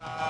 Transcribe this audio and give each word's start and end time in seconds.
Uh... 0.00 0.27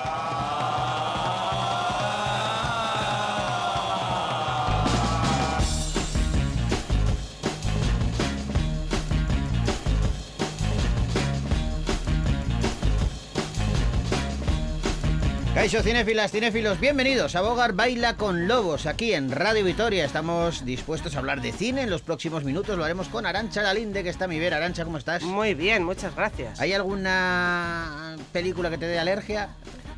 Caixo 15.59 15.83
Cinéfilas, 15.83 16.31
cinéfilos, 16.31 16.79
bienvenidos 16.79 17.35
a 17.35 17.41
Bogar 17.41 17.73
Baila 17.73 18.15
con 18.15 18.47
Lobos, 18.47 18.85
aquí 18.85 19.13
en 19.13 19.29
Radio 19.29 19.65
Vitoria. 19.65 20.05
Estamos 20.05 20.63
dispuestos 20.63 21.17
a 21.17 21.19
hablar 21.19 21.41
de 21.41 21.51
cine 21.51 21.81
en 21.81 21.89
los 21.89 22.01
próximos 22.01 22.45
minutos. 22.45 22.77
Lo 22.77 22.85
haremos 22.85 23.09
con 23.09 23.25
Arancha 23.25 23.61
Lalinde, 23.61 24.01
que 24.01 24.07
está 24.07 24.23
a 24.23 24.27
mi 24.29 24.39
ver. 24.39 24.53
Arancha, 24.53 24.85
¿cómo 24.85 24.97
estás? 24.97 25.21
Muy 25.23 25.55
bien, 25.55 25.83
muchas 25.83 26.15
gracias. 26.15 26.61
¿Hay 26.61 26.71
alguna 26.71 28.15
película 28.31 28.69
que 28.69 28.77
te 28.77 28.87
dé 28.87 28.99
alergia? 28.99 29.49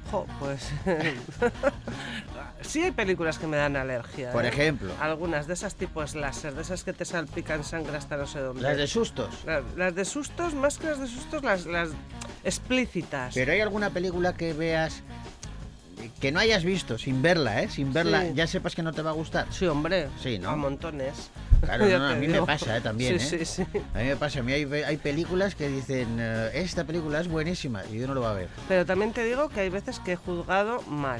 Jo, 0.09 0.25
pues. 0.39 0.67
sí, 2.61 2.81
hay 2.81 2.91
películas 2.91 3.37
que 3.37 3.45
me 3.45 3.57
dan 3.57 3.75
alergia. 3.75 4.31
Por 4.31 4.45
¿eh? 4.45 4.47
ejemplo. 4.47 4.91
Algunas 4.99 5.45
de 5.45 5.53
esas 5.53 5.75
tipos 5.75 6.15
láser, 6.15 6.55
de 6.55 6.63
esas 6.63 6.83
que 6.83 6.91
te 6.91 7.05
salpican 7.05 7.63
sangre 7.63 7.97
hasta 7.97 8.17
no 8.17 8.25
sé 8.25 8.39
dónde. 8.39 8.63
Las 8.63 8.77
de 8.77 8.87
sustos. 8.87 9.29
La- 9.45 9.61
las 9.77 9.93
de 9.93 10.05
sustos, 10.05 10.55
más 10.55 10.79
que 10.79 10.87
las 10.87 10.99
de 10.99 11.07
sustos, 11.07 11.43
las, 11.43 11.67
las 11.67 11.89
explícitas. 12.43 13.35
Pero 13.35 13.51
hay 13.51 13.61
alguna 13.61 13.91
película 13.91 14.33
que 14.33 14.53
veas 14.53 15.03
que 16.19 16.31
no 16.31 16.39
hayas 16.39 16.63
visto 16.63 16.97
sin 16.97 17.21
verla, 17.21 17.61
¿eh? 17.63 17.69
Sin 17.69 17.93
verla, 17.93 18.21
Sí. 18.21 18.31
ya 18.35 18.47
sepas 18.47 18.75
que 18.75 18.83
no 18.83 18.93
te 18.93 19.01
va 19.01 19.11
a 19.11 19.13
gustar. 19.13 19.47
Sí, 19.51 19.65
hombre. 19.67 20.07
Sí, 20.21 20.39
¿no? 20.39 20.49
A 20.49 20.55
montones. 20.55 21.29
Claro, 21.61 21.85
no, 21.99 22.07
a 22.07 22.15
mí 22.15 22.27
me 22.27 22.41
pasa, 22.43 22.77
¿eh? 22.77 22.81
También, 22.81 23.19
Sí, 23.19 23.35
¿eh? 23.35 23.45
sí, 23.45 23.63
sí. 23.63 23.79
A 23.93 23.99
mí 23.99 24.05
me 24.05 24.15
pasa, 24.15 24.39
a 24.39 24.43
mí 24.43 24.51
hay, 24.53 24.63
hay 24.83 24.97
películas 24.97 25.55
que 25.55 25.67
dicen, 25.69 26.17
eh, 26.19 26.49
esta 26.53 26.83
película 26.85 27.19
es 27.19 27.27
buenísima 27.27 27.83
y 27.91 27.99
yo 27.99 28.07
no 28.07 28.13
lo 28.13 28.21
va 28.21 28.31
a 28.31 28.33
ver. 28.33 28.47
Pero 28.67 28.85
también 28.85 29.11
te 29.13 29.23
digo 29.23 29.49
que 29.49 29.61
hay 29.61 29.69
veces 29.69 29.99
que 29.99 30.13
he 30.13 30.15
juzgado 30.15 30.81
mal, 30.83 31.19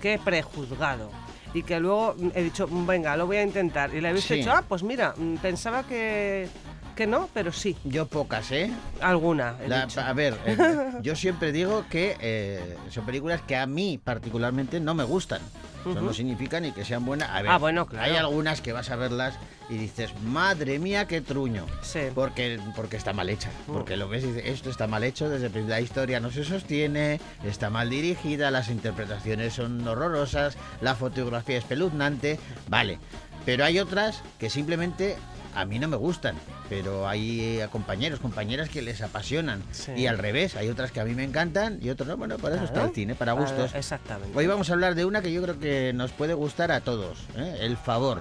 que 0.00 0.14
he 0.14 0.18
prejuzgado. 0.18 1.10
Y 1.54 1.62
que 1.62 1.80
luego 1.80 2.14
he 2.34 2.42
dicho, 2.42 2.68
venga, 2.70 3.16
lo 3.16 3.26
voy 3.26 3.38
a 3.38 3.42
intentar. 3.42 3.94
Y 3.94 4.00
le 4.00 4.08
habéis 4.08 4.24
Sí. 4.24 4.34
dicho, 4.34 4.50
ah, 4.52 4.62
pues 4.68 4.82
mira, 4.82 5.14
mm, 5.16 5.36
pensaba 5.36 5.84
que, 5.84 6.48
que 6.96 7.06
no, 7.06 7.28
pero 7.32 7.52
sí. 7.52 7.76
Yo 7.84 8.06
pocas, 8.06 8.50
¿eh? 8.50 8.72
Alguna. 9.00 9.54
he 9.62 9.68
La- 9.68 9.86
dicho. 9.86 10.00
a 10.00 10.12
ver, 10.12 10.36
eh, 10.46 10.56
yo 11.02 11.14
siempre 11.14 11.52
digo 11.52 11.84
que 11.88 12.16
eh, 12.20 12.76
son 12.90 13.06
películas 13.06 13.40
que 13.42 13.54
a 13.56 13.66
mí 13.66 14.00
particularmente 14.02 14.80
no 14.80 14.94
me 14.94 15.04
gustan. 15.04 15.40
Eso 15.88 16.00
no 16.00 16.12
significa 16.12 16.58
ni 16.58 16.72
que 16.72 16.84
sean 16.84 17.04
buenas. 17.04 17.30
A 17.30 17.42
ver, 17.42 17.50
Ah, 17.52 17.58
bueno, 17.58 17.86
claro. 17.86 18.04
hay 18.04 18.16
algunas 18.16 18.60
que 18.60 18.72
vas 18.72 18.90
a 18.90 18.96
verlas 18.96 19.34
y 19.70 19.76
dices, 19.76 20.10
madre 20.24 20.80
mía, 20.80 21.06
qué 21.06 21.20
truño. 21.20 21.64
Sí. 21.82 22.00
Porque, 22.12 22.58
porque 22.74 22.96
está 22.96 23.12
mal 23.12 23.28
hecha. 23.30 23.50
Mm. 23.68 23.72
Porque 23.72 23.96
lo 23.96 24.08
ves 24.08 24.24
y 24.24 24.32
dices, 24.32 24.42
esto 24.46 24.68
está 24.68 24.88
mal 24.88 25.04
hecho, 25.04 25.28
desde 25.28 25.46
el 25.46 25.52
principio 25.52 25.76
la 25.76 25.80
historia 25.80 26.18
no 26.18 26.32
se 26.32 26.42
sostiene, 26.42 27.20
está 27.44 27.70
mal 27.70 27.88
dirigida, 27.88 28.50
las 28.50 28.68
interpretaciones 28.68 29.52
son 29.54 29.86
horrorosas, 29.86 30.56
la 30.80 30.96
fotografía 30.96 31.56
es 31.58 31.62
espeluznante. 31.62 32.40
Vale. 32.68 32.98
Pero 33.44 33.64
hay 33.64 33.78
otras 33.78 34.22
que 34.40 34.50
simplemente 34.50 35.16
a 35.56 35.64
mí 35.64 35.78
no 35.78 35.88
me 35.88 35.96
gustan. 35.96 36.36
Pero 36.68 37.08
hay 37.08 37.60
eh, 37.60 37.68
compañeros, 37.72 38.20
compañeras 38.20 38.68
que 38.68 38.82
les 38.82 39.00
apasionan. 39.00 39.62
Sí. 39.72 39.92
Y 39.96 40.06
al 40.06 40.18
revés, 40.18 40.54
hay 40.54 40.68
otras 40.68 40.92
que 40.92 41.00
a 41.00 41.04
mí 41.04 41.14
me 41.14 41.24
encantan 41.24 41.78
y 41.82 41.90
otras 41.90 42.08
no. 42.08 42.16
Bueno, 42.16 42.36
para 42.38 42.56
eso 42.56 42.64
está 42.64 42.84
el 42.84 42.90
cine, 42.92 43.14
para 43.14 43.32
gustos. 43.32 43.74
exactamente. 43.74 44.36
Hoy 44.36 44.46
vamos 44.46 44.70
a 44.70 44.74
hablar 44.74 44.94
de 44.94 45.04
una 45.04 45.22
que 45.22 45.32
yo 45.32 45.42
creo 45.42 45.58
que 45.58 45.92
nos 45.94 46.12
puede 46.12 46.34
gustar 46.34 46.70
a 46.70 46.80
todos. 46.82 47.18
¿eh? 47.36 47.58
El 47.60 47.76
favor. 47.76 48.20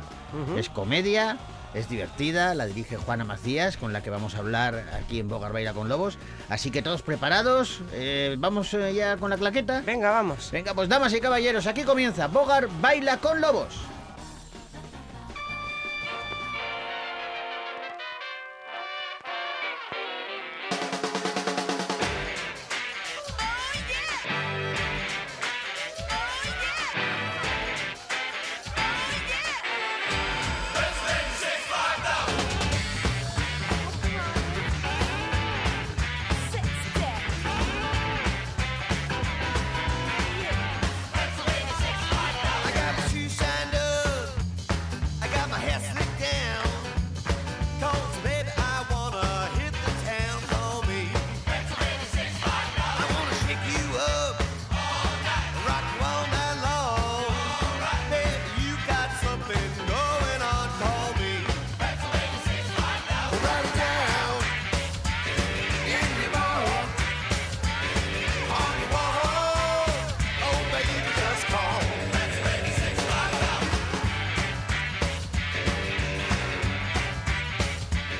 Es 0.57 0.69
comedia, 0.69 1.37
es 1.73 1.87
divertida, 1.87 2.55
la 2.55 2.65
dirige 2.65 2.97
Juana 2.97 3.23
Macías, 3.23 3.77
con 3.77 3.93
la 3.93 4.03
que 4.03 4.09
vamos 4.09 4.35
a 4.35 4.39
hablar 4.39 4.83
aquí 4.93 5.19
en 5.19 5.29
Bogar 5.29 5.53
Baila 5.53 5.73
con 5.73 5.87
Lobos. 5.87 6.17
Así 6.49 6.71
que 6.71 6.81
todos 6.81 7.03
preparados. 7.03 7.81
Eh, 7.93 8.35
vamos 8.37 8.71
ya 8.71 9.15
con 9.15 9.29
la 9.29 9.37
claqueta. 9.37 9.81
Venga, 9.85 10.11
vamos. 10.11 10.51
Venga, 10.51 10.73
pues 10.73 10.89
damas 10.89 11.13
y 11.13 11.21
caballeros, 11.21 11.67
aquí 11.67 11.83
comienza 11.83 12.27
Bogar 12.27 12.67
Baila 12.81 13.17
con 13.17 13.39
Lobos. 13.39 13.75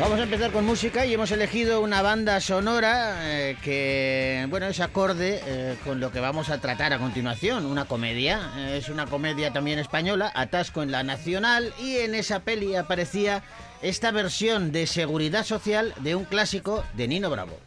Vamos 0.05 0.19
a 0.19 0.23
empezar 0.23 0.51
con 0.51 0.67
música 0.67 1.03
y 1.07 1.15
hemos 1.15 1.31
elegido 1.31 1.81
una 1.81 2.03
banda 2.03 2.39
sonora 2.39 3.15
eh, 3.23 3.57
que, 3.63 4.45
bueno, 4.51 4.67
es 4.67 4.79
acorde 4.79 5.41
eh, 5.43 5.77
con 5.83 5.99
lo 5.99 6.11
que 6.11 6.19
vamos 6.19 6.51
a 6.51 6.61
tratar 6.61 6.93
a 6.93 6.99
continuación, 6.99 7.65
una 7.65 7.85
comedia. 7.85 8.51
Eh, 8.55 8.77
es 8.77 8.89
una 8.89 9.07
comedia 9.07 9.51
también 9.51 9.79
española, 9.79 10.31
Atasco 10.35 10.83
en 10.83 10.91
la 10.91 11.01
Nacional, 11.01 11.73
y 11.81 11.97
en 11.97 12.13
esa 12.13 12.41
peli 12.41 12.75
aparecía 12.75 13.41
esta 13.81 14.11
versión 14.11 14.71
de 14.71 14.85
Seguridad 14.85 15.43
Social 15.43 15.95
de 16.01 16.13
un 16.13 16.25
clásico 16.25 16.83
de 16.93 17.07
Nino 17.07 17.31
Bravo. 17.31 17.57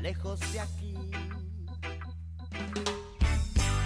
Lejos 0.00 0.40
de 0.52 0.60
aquí. 0.60 0.94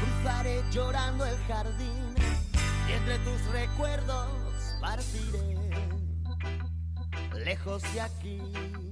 Cruzaré 0.00 0.62
llorando 0.70 1.24
el 1.24 1.36
jardín 1.48 2.14
y 2.88 2.92
entre 2.92 3.18
tus 3.18 3.44
recuerdos 3.52 4.28
partiré 4.80 5.58
lejos 7.44 7.82
de 7.94 8.00
aquí. 8.00 8.91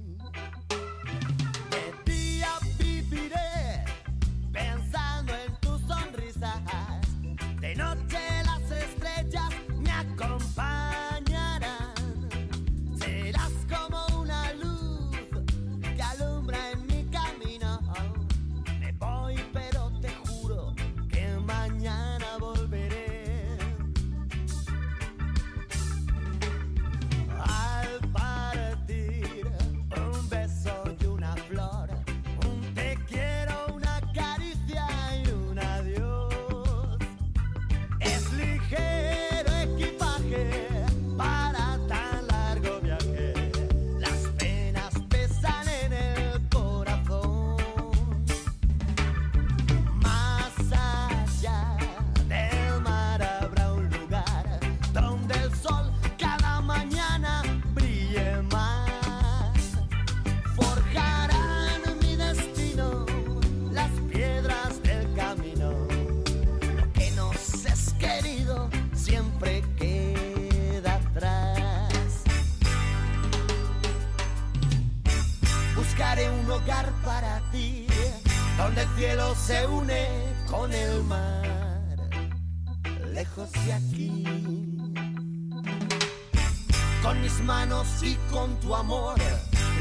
Y 88.01 88.15
con 88.29 88.59
tu 88.59 88.75
amor, 88.75 89.15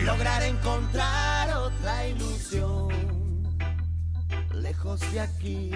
lograr 0.04 0.44
encontrar 0.44 1.50
otra 1.56 2.06
ilusión, 2.06 2.88
lejos 4.54 5.00
de 5.12 5.20
aquí. 5.20 5.70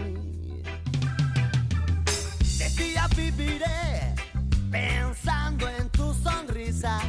De 2.59 2.69
día 2.77 3.09
viviré 3.17 4.15
pensando 4.71 5.69
en 5.69 5.89
tus 5.91 6.17
sonrisas. 6.19 7.03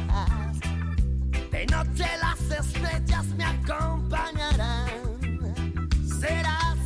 De 1.52 1.66
noche 1.66 2.04
las 2.20 2.66
estrellas 2.66 3.26
me 3.36 3.44
acompañarán. 3.44 4.88
Serás 6.20 6.78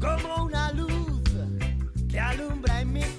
como 0.00 0.44
una 0.44 0.72
luz 0.74 1.22
que 2.08 2.20
alumbra 2.20 2.82
en 2.82 2.92
mi. 2.92 3.17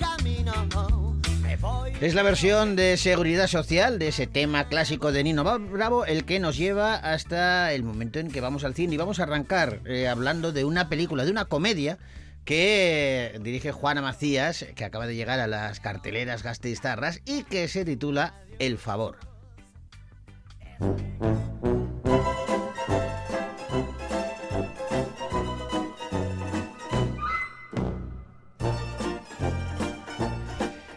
Es 2.00 2.14
la 2.14 2.24
versión 2.24 2.76
de 2.76 2.96
seguridad 2.96 3.48
social 3.48 4.00
de 4.00 4.08
ese 4.08 4.26
tema 4.26 4.70
clásico 4.70 5.12
de 5.12 5.24
Nino 5.24 5.44
Bravo 5.44 6.06
el 6.06 6.24
que 6.24 6.40
nos 6.40 6.56
lleva 6.56 6.96
hasta 6.96 7.74
el 7.74 7.84
momento 7.84 8.20
en 8.20 8.32
que 8.32 8.40
vamos 8.40 8.64
al 8.64 8.74
cine 8.74 8.94
y 8.94 8.98
vamos 8.98 9.20
a 9.20 9.24
arrancar 9.24 9.82
eh, 9.86 10.08
hablando 10.08 10.54
de 10.54 10.64
una 10.64 10.88
película, 10.88 11.26
de 11.26 11.32
una 11.32 11.46
comedia 11.46 11.98
que 12.46 13.38
dirige 13.44 13.72
Juana 13.72 14.02
Macías, 14.02 14.66
que 14.76 14.86
acaba 14.86 15.08
de 15.08 15.16
llegar 15.16 15.40
a 15.40 15.48
las 15.48 15.80
carteleras 15.80 16.42
gastistarras 16.42 17.22
y 17.26 17.44
que 17.44 17.68
se 17.68 17.84
titula 17.84 18.34
El 18.60 18.78
favor. 18.78 19.18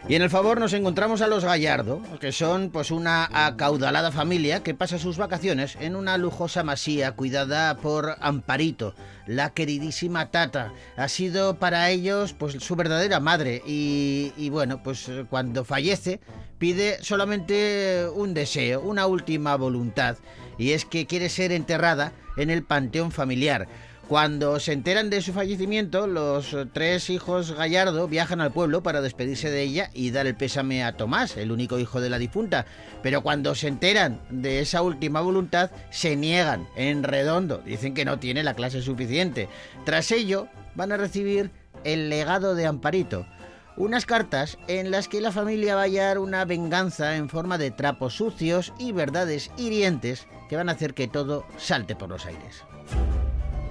Y 0.07 0.15
en 0.15 0.21
el 0.21 0.29
favor 0.29 0.59
nos 0.59 0.73
encontramos 0.73 1.21
a 1.21 1.27
los 1.27 1.45
Gallardo, 1.45 2.01
que 2.19 2.33
son 2.33 2.71
pues 2.71 2.91
una 2.91 3.29
acaudalada 3.31 4.11
familia 4.11 4.61
que 4.61 4.73
pasa 4.73 4.99
sus 4.99 5.17
vacaciones 5.17 5.77
en 5.79 5.95
una 5.95 6.17
lujosa 6.17 6.61
masía 6.61 7.13
cuidada 7.13 7.77
por 7.77 8.17
Amparito, 8.19 8.95
la 9.27 9.51
queridísima 9.51 10.29
Tata. 10.29 10.73
Ha 10.97 11.07
sido 11.07 11.57
para 11.57 11.89
ellos 11.89 12.33
pues 12.33 12.55
su 12.59 12.75
verdadera 12.75 13.21
madre 13.21 13.61
y, 13.65 14.33
y 14.35 14.49
bueno, 14.49 14.83
pues 14.83 15.09
cuando 15.29 15.63
fallece 15.63 16.19
pide 16.57 17.01
solamente 17.01 18.05
un 18.13 18.33
deseo, 18.33 18.81
una 18.81 19.07
última 19.07 19.55
voluntad, 19.55 20.17
y 20.57 20.71
es 20.71 20.83
que 20.83 21.07
quiere 21.07 21.29
ser 21.29 21.53
enterrada 21.53 22.11
en 22.35 22.49
el 22.49 22.63
panteón 22.63 23.11
familiar. 23.11 23.67
Cuando 24.07 24.59
se 24.59 24.73
enteran 24.73 25.09
de 25.09 25.21
su 25.21 25.31
fallecimiento, 25.31 26.07
los 26.07 26.55
tres 26.73 27.09
hijos 27.09 27.53
Gallardo 27.53 28.09
viajan 28.09 28.41
al 28.41 28.51
pueblo 28.51 28.83
para 28.83 29.01
despedirse 29.01 29.49
de 29.49 29.61
ella 29.61 29.89
y 29.93 30.11
dar 30.11 30.27
el 30.27 30.35
pésame 30.35 30.83
a 30.83 30.97
Tomás, 30.97 31.37
el 31.37 31.53
único 31.53 31.79
hijo 31.79 32.01
de 32.01 32.09
la 32.09 32.19
difunta. 32.19 32.65
Pero 33.01 33.21
cuando 33.21 33.55
se 33.55 33.69
enteran 33.69 34.19
de 34.29 34.59
esa 34.59 34.81
última 34.81 35.21
voluntad, 35.21 35.71
se 35.89 36.17
niegan 36.17 36.67
en 36.75 37.03
redondo. 37.03 37.59
Dicen 37.59 37.93
que 37.93 38.03
no 38.03 38.19
tiene 38.19 38.43
la 38.43 38.55
clase 38.55 38.81
suficiente. 38.81 39.47
Tras 39.85 40.11
ello, 40.11 40.49
van 40.75 40.91
a 40.91 40.97
recibir 40.97 41.51
el 41.85 42.09
legado 42.09 42.55
de 42.55 42.65
Amparito. 42.65 43.25
Unas 43.77 44.05
cartas 44.05 44.59
en 44.67 44.91
las 44.91 45.07
que 45.07 45.21
la 45.21 45.31
familia 45.31 45.75
va 45.75 45.81
a 45.81 45.85
hallar 45.85 46.19
una 46.19 46.43
venganza 46.43 47.15
en 47.15 47.29
forma 47.29 47.57
de 47.57 47.71
trapos 47.71 48.15
sucios 48.15 48.73
y 48.77 48.91
verdades 48.91 49.49
hirientes 49.57 50.27
que 50.49 50.57
van 50.57 50.67
a 50.67 50.73
hacer 50.73 50.93
que 50.93 51.07
todo 51.07 51.45
salte 51.57 51.95
por 51.95 52.09
los 52.09 52.25
aires. 52.25 52.63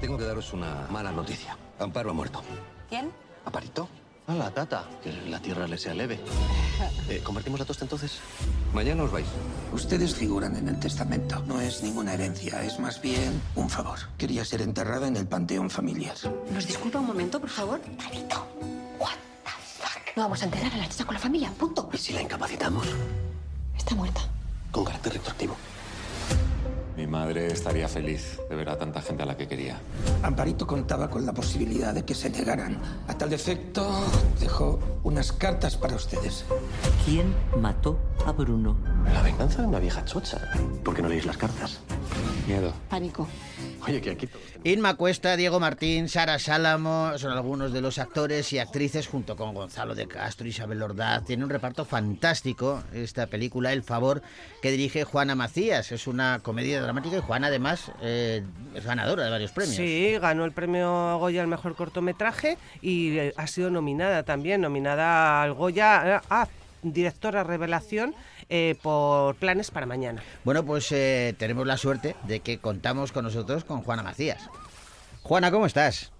Tengo 0.03 0.19
que 0.19 0.25
daros 0.25 0.53
una 0.53 0.89
mala 0.91 1.13
noticia. 1.13 1.57
Amparo 1.79 2.11
ha 2.11 2.13
muerto. 2.13 2.43
¿Quién? 2.89 3.13
¿Aparito? 3.45 3.89
A 4.27 4.35
la 4.35 4.51
tata. 4.51 4.85
Que 5.01 5.13
la 5.13 5.39
tierra 5.41 5.69
le 5.69 5.79
sea 5.79 5.95
leve. 5.95 6.19
Eh, 7.09 7.21
¿Convertimos 7.23 7.61
la 7.61 7.67
tosta 7.67 7.85
entonces? 7.85 8.19
Mañana 8.73 9.05
os 9.05 9.13
vais. 9.13 9.27
Ustedes 9.73 10.15
figuran 10.15 10.57
en 10.57 10.69
el 10.69 10.81
testamento. 10.81 11.41
No 11.47 11.61
es 11.61 11.83
ninguna 11.83 12.15
herencia, 12.15 12.63
es 12.65 12.81
más 12.81 13.01
bien 13.01 13.41
un 13.55 13.71
favor. 13.71 13.99
Quería 14.19 14.45
ser 14.45 14.63
enterrada 14.63 15.07
en 15.07 15.17
el 15.17 15.29
panteón 15.29 15.71
familiar. 15.71 16.17
¿Nos 16.53 16.67
disculpa 16.67 16.99
un 16.99 17.07
momento, 17.07 17.41
por 17.41 17.51
favor? 17.51 17.81
Parito, 17.97 18.47
what 18.99 19.15
the 19.45 19.51
fuck? 19.81 20.17
No 20.17 20.23
vamos 20.25 20.43
a 20.43 20.47
enterrar 20.47 20.73
a 20.73 20.77
la 20.77 20.89
chica 20.89 21.05
con 21.05 21.15
la 21.15 21.21
familia, 21.21 21.53
punto. 21.53 21.89
¿Y 21.93 21.99
si 21.99 22.13
la 22.13 22.23
incapacitamos? 22.23 22.87
Está 23.77 23.95
muerta. 23.95 24.23
Con 24.73 24.85
carácter 24.85 25.13
retroactivo. 25.13 25.57
Mi 26.97 27.07
madre 27.07 27.47
estaría 27.47 27.89
feliz 27.89 28.39
de 28.49 28.55
ver 28.55 28.69
a 28.69 28.77
tanta 28.77 29.01
gente 29.01 29.23
a 29.23 29.27
la 29.27 29.37
que 29.37 29.49
quería. 29.49 29.81
Amparito 30.23 30.67
contaba 30.67 31.09
con 31.09 31.25
la 31.25 31.33
posibilidad 31.33 31.95
de 31.95 32.05
que 32.05 32.15
se 32.15 32.29
negaran. 32.29 32.79
A 33.09 33.17
tal 33.17 33.33
efecto, 33.33 33.89
dejó 34.39 34.79
unas 35.03 35.33
cartas 35.33 35.77
para 35.77 35.97
ustedes. 35.97 36.45
¿Quién 37.05 37.35
mató 37.59 37.99
a 38.27 38.33
Bruno? 38.33 38.77
La 39.13 39.23
venganza 39.23 39.63
de 39.63 39.69
una 39.69 39.79
vieja 39.79 40.05
chocha. 40.05 40.41
¿Por 40.85 40.95
qué 40.95 41.03
no 41.03 41.09
leéis 41.09 41.25
las 41.25 41.39
cartas? 41.39 41.81
Miedo. 42.47 42.73
Pánico. 42.89 43.29
Oye, 43.87 44.01
que 44.01 44.11
aquí 44.11 44.27
todos... 44.27 44.43
Inma 44.65 44.95
Cuesta, 44.95 45.37
Diego 45.37 45.59
Martín, 45.59 46.09
Sara 46.09 46.39
Sálamo 46.39 47.19
son 47.19 47.33
algunos 47.33 47.73
de 47.73 47.81
los 47.81 47.99
actores 47.99 48.53
y 48.53 48.59
actrices 48.59 49.09
junto 49.09 49.37
con 49.37 49.55
Gonzalo 49.55 49.95
de 49.95 50.07
Castro, 50.07 50.47
Isabel 50.47 50.83
Ordaz. 50.83 51.25
Tiene 51.25 51.43
un 51.45 51.51
reparto 51.51 51.85
fantástico 51.85 52.83
esta 52.93 53.27
película 53.27 53.73
El 53.73 53.83
Favor 53.83 54.23
que 54.61 54.71
dirige 54.71 55.05
Juana 55.05 55.35
Macías. 55.35 55.91
Es 55.91 56.07
una 56.07 56.41
comedia 56.43 56.81
dramática 56.81 57.17
y 57.17 57.21
Juana 57.21 57.49
además 57.49 57.91
eh, 58.03 58.45
es 58.75 58.85
ganadora 58.85 59.25
de 59.25 59.31
varios 59.31 59.51
premios. 59.51 59.77
Sí, 59.77 60.17
ganó 60.21 60.45
el 60.45 60.53
premio 60.53 61.19
Goya 61.19 61.43
al 61.43 61.49
mejor 61.49 61.75
cortometraje 61.75 62.57
y 62.81 63.19
eh, 63.19 63.35
ha 63.37 63.47
sido 63.49 63.71
nominada 63.71 64.23
también, 64.23 64.61
nominada 64.61 65.43
al 65.43 65.55
Goya 65.55 66.19
eh, 66.19 66.21
a 66.31 66.49
directora 66.83 67.45
revelación 67.45 68.15
eh, 68.49 68.77
por 68.83 69.37
planes 69.37 69.71
para 69.71 69.87
mañana. 69.87 70.23
Bueno, 70.45 70.65
pues 70.65 70.91
eh, 70.93 71.35
tenemos 71.39 71.67
la 71.67 71.77
suerte 71.77 72.17
de 72.27 72.41
que 72.41 72.59
contamos 72.59 73.13
con 73.13 73.25
nosotros 73.25 73.65
con 73.65 73.83
Juana 73.83 74.03
Macías. 74.03 74.49
Juana, 75.23 75.51
¿cómo 75.51 75.67
estás? 75.67 76.13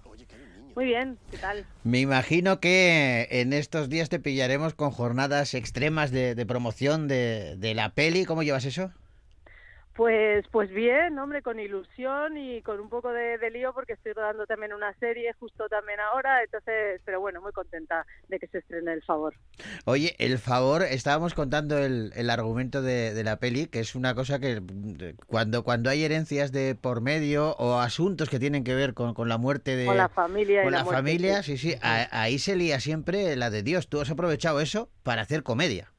Muy 0.75 0.85
bien, 0.85 1.19
¿qué 1.29 1.37
tal? 1.37 1.67
Me 1.83 1.99
imagino 1.99 2.59
que 2.59 3.27
en 3.29 3.53
estos 3.53 3.89
días 3.89 4.09
te 4.09 4.19
pillaremos 4.19 4.73
con 4.73 4.89
jornadas 4.89 5.53
extremas 5.53 6.09
de, 6.09 6.33
de 6.33 6.45
promoción 6.47 7.07
de, 7.07 7.55
de 7.57 7.75
la 7.75 7.89
peli. 7.89 8.25
¿Cómo 8.25 8.41
llevas 8.41 8.65
eso? 8.65 8.91
Pues, 9.95 10.43
pues 10.49 10.71
bien, 10.71 11.19
hombre, 11.19 11.43
con 11.43 11.59
ilusión 11.59 12.35
y 12.35 12.63
con 12.63 12.79
un 12.79 12.89
poco 12.89 13.11
de, 13.11 13.37
de 13.37 13.51
lío 13.51 13.73
porque 13.75 13.93
estoy 13.93 14.13
rodando 14.13 14.47
también 14.47 14.73
una 14.73 14.91
serie 14.95 15.31
justo 15.33 15.69
también 15.69 15.99
ahora, 15.99 16.41
entonces, 16.41 16.99
pero 17.05 17.19
bueno, 17.19 17.41
muy 17.41 17.51
contenta 17.51 18.03
de 18.27 18.39
que 18.39 18.47
se 18.47 18.57
estrene 18.57 18.91
El 18.93 19.03
Favor. 19.03 19.35
Oye, 19.85 20.15
el 20.17 20.39
favor, 20.39 20.81
estábamos 20.81 21.35
contando 21.35 21.77
el, 21.77 22.11
el 22.15 22.31
argumento 22.31 22.81
de, 22.81 23.13
de 23.13 23.23
la 23.23 23.37
peli, 23.37 23.67
que 23.67 23.81
es 23.81 23.93
una 23.93 24.15
cosa 24.15 24.39
que 24.39 24.63
cuando, 25.27 25.63
cuando 25.63 25.91
hay 25.91 26.03
herencias 26.03 26.51
de 26.51 26.73
por 26.73 27.01
medio 27.01 27.51
o 27.57 27.77
asuntos 27.79 28.29
que 28.29 28.39
tienen 28.39 28.63
que 28.63 28.73
ver 28.73 28.95
con, 28.95 29.13
con 29.13 29.29
la 29.29 29.37
muerte 29.37 29.75
de... 29.75 29.85
Con 29.85 29.97
la 29.97 30.09
familia 30.09 30.61
y 30.61 30.63
con 30.63 30.71
la 30.71 30.79
la 30.79 30.83
muerte, 30.85 31.01
familia, 31.01 31.43
sí. 31.43 31.55
sí, 31.57 31.69
sí, 31.73 31.77
a- 31.83 32.07
ahí 32.23 32.39
se 32.39 32.55
lía 32.55 32.79
siempre 32.79 33.35
la 33.35 33.51
de 33.51 33.61
Dios. 33.61 33.87
Tú 33.89 34.01
has 34.01 34.09
aprovechado 34.09 34.59
eso 34.59 34.89
para 35.03 35.21
hacer 35.21 35.43
comedia. 35.43 35.92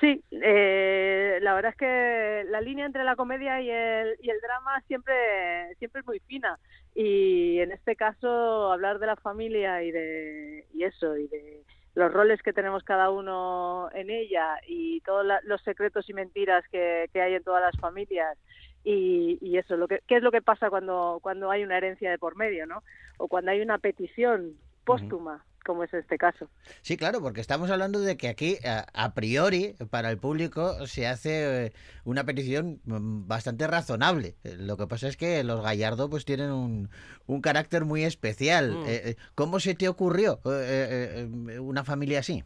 Sí, 0.00 0.22
eh, 0.30 1.38
la 1.40 1.54
verdad 1.54 1.70
es 1.70 1.76
que 1.78 2.44
la 2.50 2.60
línea 2.60 2.84
entre 2.84 3.02
la 3.02 3.16
comedia 3.16 3.60
y 3.62 3.70
el, 3.70 4.16
y 4.20 4.28
el 4.28 4.40
drama 4.40 4.80
siempre, 4.86 5.74
siempre 5.78 6.00
es 6.00 6.06
muy 6.06 6.20
fina 6.20 6.58
y 6.94 7.58
en 7.60 7.72
este 7.72 7.96
caso 7.96 8.72
hablar 8.72 8.98
de 8.98 9.06
la 9.06 9.16
familia 9.16 9.82
y 9.82 9.90
de 9.90 10.66
y 10.74 10.84
eso 10.84 11.16
y 11.16 11.28
de 11.28 11.62
los 11.94 12.12
roles 12.12 12.42
que 12.42 12.52
tenemos 12.52 12.84
cada 12.84 13.08
uno 13.08 13.88
en 13.94 14.10
ella 14.10 14.60
y 14.68 15.00
todos 15.00 15.24
los 15.44 15.62
secretos 15.62 16.08
y 16.10 16.12
mentiras 16.12 16.62
que, 16.70 17.08
que 17.10 17.22
hay 17.22 17.34
en 17.34 17.42
todas 17.42 17.62
las 17.62 17.80
familias 17.80 18.36
y, 18.84 19.38
y 19.40 19.56
eso, 19.56 19.76
lo 19.76 19.88
que, 19.88 20.00
qué 20.06 20.16
es 20.16 20.22
lo 20.22 20.30
que 20.30 20.42
pasa 20.42 20.68
cuando, 20.68 21.20
cuando 21.22 21.50
hay 21.50 21.64
una 21.64 21.78
herencia 21.78 22.10
de 22.10 22.18
por 22.18 22.36
medio, 22.36 22.66
¿no? 22.66 22.82
O 23.16 23.28
cuando 23.28 23.50
hay 23.50 23.62
una 23.62 23.78
petición 23.78 24.56
póstuma, 24.84 25.44
como 25.66 25.82
es 25.84 25.92
este 25.92 26.16
caso. 26.16 26.48
Sí, 26.82 26.96
claro, 26.96 27.20
porque 27.20 27.40
estamos 27.40 27.70
hablando 27.70 28.00
de 28.00 28.16
que 28.16 28.28
aquí, 28.28 28.58
a, 28.64 28.86
a 28.94 29.12
priori, 29.14 29.74
para 29.90 30.10
el 30.10 30.18
público, 30.18 30.86
se 30.86 31.06
hace 31.06 31.66
eh, 31.66 31.72
una 32.04 32.24
petición 32.24 32.80
mm, 32.84 33.26
bastante 33.26 33.66
razonable. 33.66 34.36
Eh, 34.44 34.56
Lo 34.58 34.76
que 34.76 34.86
pasa 34.86 35.08
es 35.08 35.16
que 35.16 35.42
los 35.44 35.62
Gallardo 35.62 36.08
pues 36.08 36.24
tienen 36.24 36.50
un, 36.52 36.88
un 37.26 37.40
carácter 37.40 37.84
muy 37.84 38.04
especial. 38.04 38.70
Mm. 38.72 38.84
Eh, 38.86 39.02
eh, 39.04 39.16
¿Cómo 39.34 39.58
se 39.60 39.74
te 39.74 39.88
ocurrió 39.88 40.40
eh, 40.44 40.48
eh, 40.48 41.28
eh, 41.50 41.58
una 41.58 41.84
familia 41.84 42.20
así? 42.20 42.44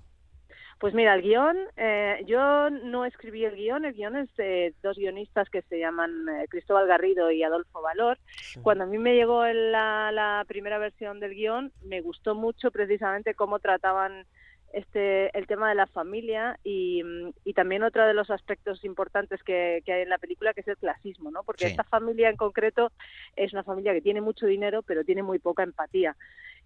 Pues 0.81 0.95
mira, 0.95 1.13
el 1.13 1.21
guion, 1.21 1.59
eh, 1.77 2.25
yo 2.27 2.71
no 2.71 3.05
escribí 3.05 3.45
el 3.45 3.55
guion, 3.55 3.85
el 3.85 3.93
guion 3.93 4.17
es 4.17 4.35
de 4.37 4.75
dos 4.83 4.97
guionistas 4.97 5.51
que 5.51 5.61
se 5.61 5.79
llaman 5.79 6.27
eh, 6.27 6.47
Cristóbal 6.49 6.87
Garrido 6.87 7.31
y 7.31 7.43
Adolfo 7.43 7.83
Valor. 7.83 8.19
Cuando 8.63 8.85
a 8.85 8.87
mí 8.87 8.97
me 8.97 9.15
llegó 9.15 9.45
la, 9.45 10.11
la 10.11 10.43
primera 10.49 10.79
versión 10.79 11.21
del 11.21 11.35
guion, 11.35 11.71
me 11.85 12.01
gustó 12.01 12.35
mucho 12.35 12.71
precisamente 12.71 13.35
cómo 13.35 13.59
trataban 13.59 14.25
este 14.73 15.37
el 15.39 15.47
tema 15.47 15.69
de 15.69 15.75
la 15.75 15.87
familia 15.87 16.59
y, 16.65 17.03
mm, 17.03 17.31
y 17.45 17.53
también 17.55 17.83
otro 17.83 18.07
de 18.07 18.15
los 18.15 18.31
aspectos 18.31 18.85
importantes 18.85 19.43
que, 19.43 19.83
que 19.85 19.93
hay 19.93 20.03
en 20.03 20.09
la 20.09 20.19
película 20.19 20.55
que 20.55 20.61
es 20.63 20.69
el 20.69 20.77
clasismo, 20.79 21.31
¿no? 21.31 21.43
Porque 21.45 21.65
Sí. 21.65 21.71
esta 21.71 21.85
familia 21.85 22.29
en 22.31 22.37
concreto 22.37 22.93
es 23.37 23.53
una 23.53 23.65
familia 23.65 23.93
que 23.93 24.01
tiene 24.03 24.21
mucho 24.21 24.47
dinero 24.47 24.83
pero 24.83 25.05
tiene 25.05 25.23
muy 25.23 25.39
poca 25.39 25.63
empatía 25.63 26.17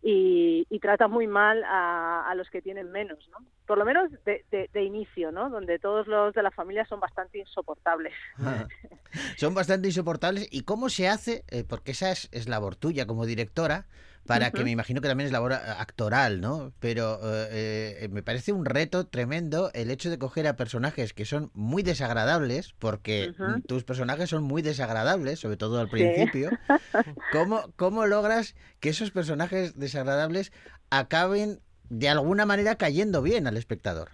y, 0.02 0.66
y 0.68 0.78
trata 0.80 1.08
muy 1.08 1.26
mal 1.26 1.64
a, 1.64 2.28
a 2.28 2.34
los 2.34 2.50
que 2.50 2.60
tienen 2.60 2.90
menos, 2.92 3.26
¿no? 3.30 3.38
Por 3.66 3.78
lo 3.78 3.86
menos 3.86 4.10
de, 4.24 4.44
de- 4.50 4.68
de 4.72 4.82
inicio, 4.82 5.32
¿no? 5.32 5.48
Donde 5.48 5.78
todos 5.78 6.06
los 6.06 6.34
de 6.34 6.42
la 6.42 6.50
familia 6.50 6.84
son 6.84 7.00
bastante 7.00 7.38
insoportables. 7.38 8.12
Son 9.36 9.54
bastante 9.54 9.88
insoportables. 9.88 10.48
¿Y 10.50 10.62
cómo 10.62 10.88
se 10.88 11.08
hace? 11.08 11.44
Eh, 11.48 11.64
porque 11.64 11.92
esa 11.92 12.10
es, 12.10 12.28
es 12.32 12.48
labor 12.48 12.76
tuya 12.76 13.06
como 13.06 13.26
directora, 13.26 13.86
para 14.26 14.50
que 14.50 14.64
me 14.64 14.70
imagino 14.70 15.00
que 15.00 15.08
también 15.08 15.26
es 15.26 15.32
labor 15.32 15.52
eh, 15.52 15.56
actoral, 15.78 16.40
¿no? 16.40 16.72
Pero 16.80 17.18
eh, 17.22 17.98
eh, 18.04 18.08
me 18.10 18.22
parece 18.22 18.52
un 18.52 18.64
reto 18.64 19.06
tremendo 19.06 19.70
el 19.74 19.90
hecho 19.90 20.10
de 20.10 20.18
coger 20.18 20.46
a 20.46 20.56
personajes 20.56 21.12
que 21.12 21.24
son 21.24 21.50
muy 21.54 21.82
desagradables, 21.82 22.74
porque 22.78 23.30
Ujú. 23.38 23.60
tus 23.66 23.84
personajes 23.84 24.30
son 24.30 24.42
muy 24.42 24.62
desagradables, 24.62 25.40
sobre 25.40 25.56
todo 25.56 25.80
al 25.80 25.88
Sí. 25.88 25.96
principio. 25.96 26.50
¿Cómo, 27.30 27.72
¿Cómo 27.76 28.06
logras 28.06 28.54
que 28.80 28.90
esos 28.90 29.10
personajes 29.10 29.78
desagradables 29.78 30.52
acaben 30.90 31.60
de 31.90 32.08
alguna 32.08 32.46
manera 32.46 32.76
cayendo 32.76 33.22
bien 33.22 33.46
al 33.46 33.56
espectador? 33.56 34.08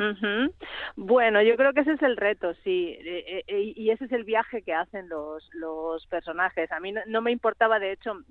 Bueno, 0.97 1.40
yo 1.43 1.57
creo 1.57 1.73
que 1.73 1.81
ese 1.81 1.93
es 1.93 2.02
el 2.02 2.17
reto, 2.17 2.52
sí, 2.64 2.97
eh, 2.99 3.45
y 3.76 3.90
ese 3.90 4.07
es 4.07 4.12
el 4.12 4.25
viaje 4.25 4.62
que 4.62 4.75
hacen 4.75 5.09
los, 5.09 5.49
los 5.55 6.07
personajes. 6.07 6.71
A 6.73 6.81
mí 6.81 6.93
no, 6.93 7.00
no 7.07 7.23
me 7.23 7.31
importaba, 7.31 7.79
de 7.79 7.93
hecho, 7.93 8.14
mm, 8.14 8.23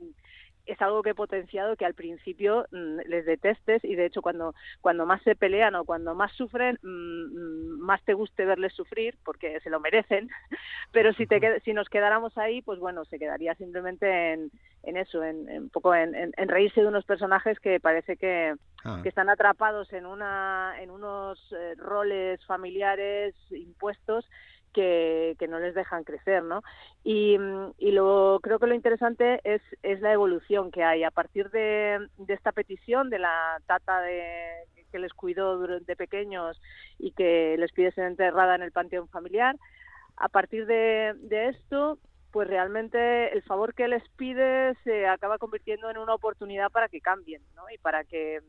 es 0.71 0.81
algo 0.81 1.01
que 1.03 1.11
he 1.11 1.15
potenciado 1.15 1.75
que 1.75 1.85
al 1.85 1.93
principio 1.93 2.65
mm, 2.71 2.99
les 3.07 3.25
detestes 3.25 3.83
y 3.83 3.95
de 3.95 4.05
hecho 4.05 4.21
cuando 4.21 4.53
cuando 4.81 5.05
más 5.05 5.21
se 5.23 5.35
pelean 5.35 5.75
o 5.75 5.85
cuando 5.85 6.15
más 6.15 6.31
sufren 6.33 6.77
mm, 6.81 6.87
mm, 6.87 7.79
más 7.79 8.03
te 8.03 8.13
guste 8.13 8.45
verles 8.45 8.73
sufrir 8.73 9.15
porque 9.25 9.59
se 9.61 9.69
lo 9.69 9.79
merecen 9.79 10.29
pero 10.91 11.13
si 11.13 11.27
te 11.27 11.59
si 11.61 11.73
nos 11.73 11.89
quedáramos 11.89 12.37
ahí 12.37 12.61
pues 12.61 12.79
bueno 12.79 13.05
se 13.05 13.19
quedaría 13.19 13.55
simplemente 13.55 14.33
en, 14.33 14.51
en 14.83 14.97
eso 14.97 15.23
en, 15.23 15.69
poco 15.69 15.93
en, 15.95 16.13
en- 16.15 16.33
en 16.37 16.47
reírse 16.49 16.81
de 16.81 16.87
unos 16.87 17.05
personajes 17.05 17.59
que 17.59 17.79
parece 17.79 18.17
que, 18.17 18.55
Ah. 18.85 19.01
que 19.03 19.09
están 19.09 19.27
atrapados 19.29 19.91
en 19.91 20.05
una 20.05 20.73
en 20.79 20.89
unos 20.89 21.37
eh, 21.51 21.75
roles 21.77 22.39
familiares 22.45 23.35
impuestos 23.51 24.25
que, 24.73 25.35
que 25.39 25.47
no 25.47 25.59
les 25.59 25.75
dejan 25.75 26.03
crecer, 26.03 26.43
¿no? 26.43 26.61
Y, 27.03 27.37
mm, 27.37 27.73
lo 27.79 28.39
creo 28.41 28.59
que 28.59 28.67
lo 28.67 28.75
interesante 28.75 29.41
es, 29.43 29.61
es 29.83 30.01
la 30.01 30.13
evolución 30.13 30.71
que 30.71 30.83
hay 30.83 31.03
a 31.03 31.11
partir 31.11 31.49
de, 31.49 32.07
de 32.17 32.33
esta 32.33 32.51
petición 32.51 33.09
de 33.09 33.19
la 33.19 33.59
tata 33.65 34.01
de 34.01 34.65
que 34.91 34.99
les 34.99 35.13
cuidó 35.13 35.57
durante 35.57 35.95
pequeños 35.95 36.59
y 36.97 37.11
que 37.11 37.55
les 37.57 37.71
pide 37.71 37.91
ser 37.91 38.05
enterrada 38.05 38.55
en 38.55 38.63
el 38.63 38.71
panteón 38.71 39.07
familiar. 39.07 39.55
A 40.17 40.29
partir 40.29 40.65
de, 40.65 41.13
de 41.17 41.49
esto, 41.49 41.99
pues 42.31 42.47
realmente 42.47 43.33
el 43.33 43.41
favor 43.43 43.73
que 43.73 43.87
les 43.87 44.07
pide 44.17 44.75
se 44.83 45.07
acaba 45.07 45.37
convirtiendo 45.37 45.89
en 45.89 45.97
una 45.97 46.13
oportunidad 46.13 46.69
para 46.71 46.89
que 46.89 47.01
cambien, 47.01 47.41
¿no? 47.55 47.69
Y 47.69 47.77
para 47.77 48.03
que 48.03 48.41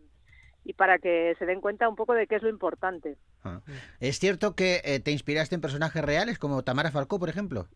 y 0.64 0.72
para 0.74 0.98
que 0.98 1.34
se 1.38 1.46
den 1.46 1.60
cuenta 1.60 1.88
un 1.88 1.96
poco 1.96 2.14
de 2.14 2.26
qué 2.26 2.36
es 2.36 2.42
lo 2.42 2.48
importante. 2.48 3.16
Ah. 3.44 3.60
¿Es 4.00 4.18
cierto 4.18 4.54
que 4.54 4.80
eh, 4.84 5.00
te 5.00 5.10
inspiraste 5.10 5.54
en 5.54 5.60
personajes 5.60 6.04
reales 6.04 6.38
como 6.38 6.62
Tamara 6.62 6.90
Falcó, 6.90 7.18
por 7.18 7.28
ejemplo? 7.28 7.66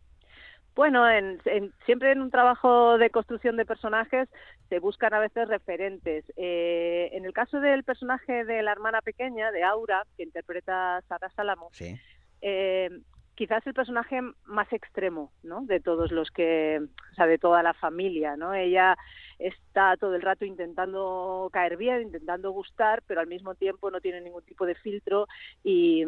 Bueno, 0.75 1.09
en, 1.09 1.39
en- 1.45 1.73
siempre 1.85 2.11
en 2.11 2.21
un 2.21 2.29
trabajo 2.31 2.97
de 2.97 3.09
construcción 3.09 3.55
de 3.55 3.65
personajes 3.65 4.27
se 4.69 4.79
buscan 4.79 5.13
a 5.13 5.19
veces 5.19 5.47
referentes. 5.47 6.25
Eh, 6.35 7.09
en 7.13 7.23
el 7.25 7.31
caso 7.33 7.59
del 7.61 7.83
personaje 7.85 8.43
de 8.43 8.61
la 8.61 8.73
hermana 8.73 9.01
pequeña, 9.01 9.51
de 9.51 9.63
Aura, 9.63 10.03
que 10.17 10.23
interpreta 10.23 11.01
Sara 11.07 11.29
Salamo, 11.29 11.69
Sí. 11.71 11.97
eh, 12.41 12.89
quizás 13.35 13.65
el 13.67 13.73
personaje 13.73 14.21
más 14.45 14.71
extremo, 14.73 15.31
¿no? 15.43 15.61
De 15.65 15.79
todos 15.79 16.11
los 16.11 16.31
que, 16.31 16.81
o 17.11 17.15
sea, 17.15 17.27
de 17.27 17.37
toda 17.37 17.63
la 17.63 17.73
familia, 17.73 18.35
¿no? 18.37 18.53
Ella 18.53 18.97
está 19.39 19.97
todo 19.97 20.15
el 20.15 20.21
rato 20.21 20.45
intentando 20.45 21.49
caer 21.51 21.77
bien, 21.77 22.01
intentando 22.03 22.51
gustar, 22.51 23.03
pero 23.07 23.19
al 23.21 23.27
mismo 23.27 23.55
tiempo 23.55 23.91
no 23.91 23.99
tiene 24.01 24.21
ningún 24.21 24.43
tipo 24.43 24.65
de 24.65 24.75
filtro 24.75 25.27
y, 25.63 26.03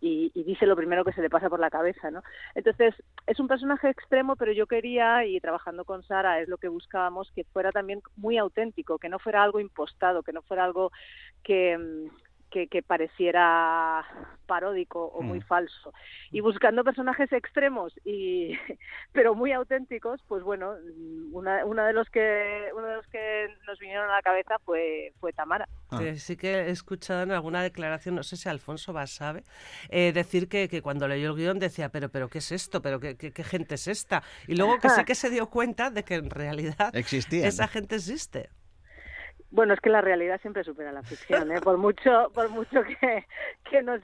y- 0.00 0.30
dice 0.44 0.66
lo 0.66 0.76
primero 0.76 1.04
que 1.04 1.12
se 1.12 1.22
le 1.22 1.30
pasa 1.30 1.48
por 1.48 1.60
la 1.60 1.70
cabeza, 1.70 2.10
¿no? 2.10 2.22
Entonces, 2.54 2.94
es 3.26 3.40
un 3.40 3.48
personaje 3.48 3.88
extremo, 3.90 4.36
pero 4.36 4.52
yo 4.52 4.66
quería, 4.66 5.24
y 5.24 5.40
trabajando 5.40 5.84
con 5.84 6.02
Sara 6.04 6.40
es 6.40 6.48
lo 6.48 6.58
que 6.58 6.68
buscábamos, 6.68 7.30
que 7.34 7.44
fuera 7.44 7.72
también 7.72 8.00
muy 8.16 8.38
auténtico, 8.38 8.98
que 8.98 9.08
no 9.08 9.18
fuera 9.18 9.42
algo 9.42 9.60
impostado, 9.60 10.22
que 10.22 10.32
no 10.32 10.42
fuera 10.42 10.64
algo 10.64 10.90
que, 11.42 11.78
que, 12.56 12.68
que 12.68 12.82
pareciera 12.82 14.02
paródico 14.46 15.06
o 15.06 15.20
muy 15.22 15.40
Mm. 15.40 15.42
falso. 15.42 15.92
Y 16.30 16.40
buscando 16.40 16.84
personajes 16.84 17.30
extremos 17.32 17.92
y 18.04 18.52
pero 19.12 19.34
muy 19.34 19.52
auténticos, 19.52 20.22
pues 20.26 20.42
bueno, 20.42 20.74
una, 21.32 21.64
una 21.66 21.86
de 21.86 21.92
los 21.92 22.08
que 22.08 22.68
uno 22.74 22.86
de 22.86 22.94
los 22.96 23.06
que 23.08 23.48
nos 23.66 23.78
vinieron 23.78 24.08
a 24.08 24.14
la 24.16 24.22
cabeza 24.22 24.56
fue 24.64 25.12
fue 25.20 25.32
Tamara. 25.34 25.68
Ah. 25.90 26.02
Eh, 26.02 26.16
sí 26.16 26.36
que 26.36 26.50
he 26.54 26.70
escuchado 26.70 27.22
en 27.24 27.32
alguna 27.32 27.62
declaración, 27.62 28.14
no 28.14 28.22
sé 28.22 28.36
si 28.36 28.48
Alfonso 28.48 28.92
Basabe, 28.94 29.44
eh, 29.90 30.12
decir 30.12 30.48
que, 30.48 30.68
que 30.68 30.80
cuando 30.80 31.06
leyó 31.08 31.30
el 31.30 31.36
guion 31.36 31.58
decía, 31.58 31.90
pero, 31.90 32.08
pero 32.08 32.28
¿qué 32.28 32.38
es 32.38 32.52
esto? 32.52 32.80
¿Pero 32.80 33.00
qué, 33.00 33.16
qué, 33.16 33.32
qué 33.32 33.44
gente 33.44 33.74
es 33.74 33.86
esta? 33.86 34.22
Y 34.48 34.56
luego 34.56 34.78
que 34.78 34.88
sí 34.88 35.04
que 35.04 35.14
se 35.14 35.28
dio 35.28 35.48
cuenta 35.50 35.90
de 35.90 36.02
que 36.04 36.14
en 36.14 36.30
realidad 36.30 36.94
Existía. 36.96 37.46
esa 37.46 37.68
gente 37.68 37.96
existe. 37.96 38.48
Bueno, 39.50 39.74
es 39.74 39.80
que 39.80 39.90
la 39.90 40.00
realidad 40.00 40.40
siempre 40.40 40.64
supera 40.64 40.92
la 40.92 41.02
ficción, 41.02 41.52
¿eh? 41.52 41.60
Por 41.60 41.78
mucho, 41.78 42.30
por 42.34 42.48
mucho 42.50 42.82
que, 42.82 43.26
que 43.70 43.82
nos 43.82 44.00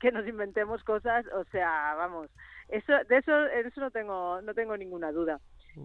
que 0.00 0.12
nos 0.12 0.26
inventemos 0.26 0.84
cosas, 0.84 1.24
o 1.34 1.44
sea, 1.44 1.94
vamos, 1.96 2.28
eso 2.68 2.92
de 3.08 3.18
eso 3.18 3.46
eso 3.46 3.80
no 3.80 3.90
tengo 3.90 4.40
no 4.42 4.54
tengo 4.54 4.76
ninguna 4.76 5.12
duda. 5.12 5.40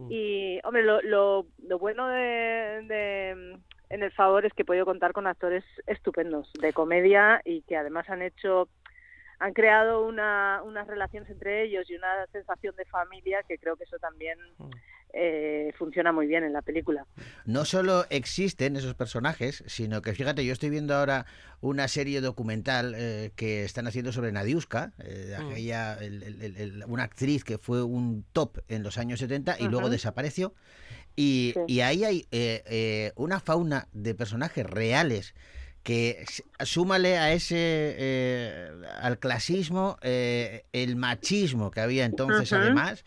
Y 0.10 0.60
hombre, 0.64 0.84
lo, 0.84 1.02
lo, 1.02 1.48
lo 1.68 1.78
bueno 1.78 2.08
de, 2.08 2.86
de 2.88 3.60
en 3.90 4.04
el 4.04 4.12
favor 4.14 4.46
es 4.46 4.54
que 4.54 4.62
he 4.62 4.66
podido 4.66 4.86
contar 4.86 5.12
con 5.12 5.28
actores 5.28 5.66
estupendos 5.86 6.50
de 6.62 6.72
comedia 6.72 7.42
y 7.44 7.62
que 7.64 7.76
además 7.76 8.10
han 8.10 8.22
hecho 8.22 8.70
han 9.40 9.54
creado 9.54 10.06
una, 10.06 10.62
unas 10.64 10.88
relaciones 10.88 11.30
entre 11.30 11.64
ellos 11.64 11.90
y 11.90 11.96
una 11.96 12.26
sensación 12.28 12.76
de 12.76 12.86
familia 12.86 13.44
que 13.44 13.58
creo 13.58 13.76
que 13.76 13.84
eso 13.84 13.98
también 13.98 14.40
eh, 15.14 15.72
funciona 15.78 16.12
muy 16.12 16.28
bien 16.28 16.44
en 16.44 16.54
la 16.54 16.62
película. 16.62 17.06
No 17.46 17.66
solo 17.66 18.06
existen 18.10 18.76
esos 18.76 18.96
personajes, 18.96 19.64
sino 19.68 20.02
que 20.02 20.14
fíjate, 20.14 20.46
yo 20.46 20.54
estoy 20.54 20.70
viendo 20.70 20.96
ahora 20.96 21.26
una 21.60 21.88
serie 21.88 22.22
documental 22.22 22.94
eh, 22.98 23.32
que 23.36 23.64
están 23.64 23.88
haciendo 23.88 24.12
sobre 24.12 24.32
Nadiuska, 24.32 24.94
eh, 25.04 25.36
Mm. 25.40 25.50
aquella, 25.52 25.94
el- 25.96 26.24
el- 26.24 26.42
el- 26.42 26.58
el- 26.58 26.84
una 26.88 27.04
actriz 27.04 27.44
que 27.44 27.58
fue 27.58 27.84
un 27.84 28.26
top 28.34 28.60
en 28.68 28.84
los 28.84 28.98
años 28.98 29.20
70 29.20 29.58
y 29.60 29.68
luego 29.68 29.90
desapareció. 29.90 30.54
Y, 31.16 31.52
Sí. 31.56 31.60
y 31.68 31.80
ahí 31.82 32.04
hay 32.06 32.28
eh, 32.32 32.64
eh, 32.68 33.12
una 33.16 33.40
fauna 33.42 33.88
de 33.92 34.16
personajes 34.16 34.66
reales 34.66 35.36
que 35.84 36.26
súmale 36.60 37.18
a 37.18 37.34
ese 37.34 37.56
eh, 37.58 38.72
al 39.02 39.18
clasismo 39.18 39.98
eh, 40.02 40.66
el 40.74 40.96
machismo 40.96 41.72
que 41.72 41.82
había 41.82 42.06
entonces 42.06 42.54
además 42.54 43.04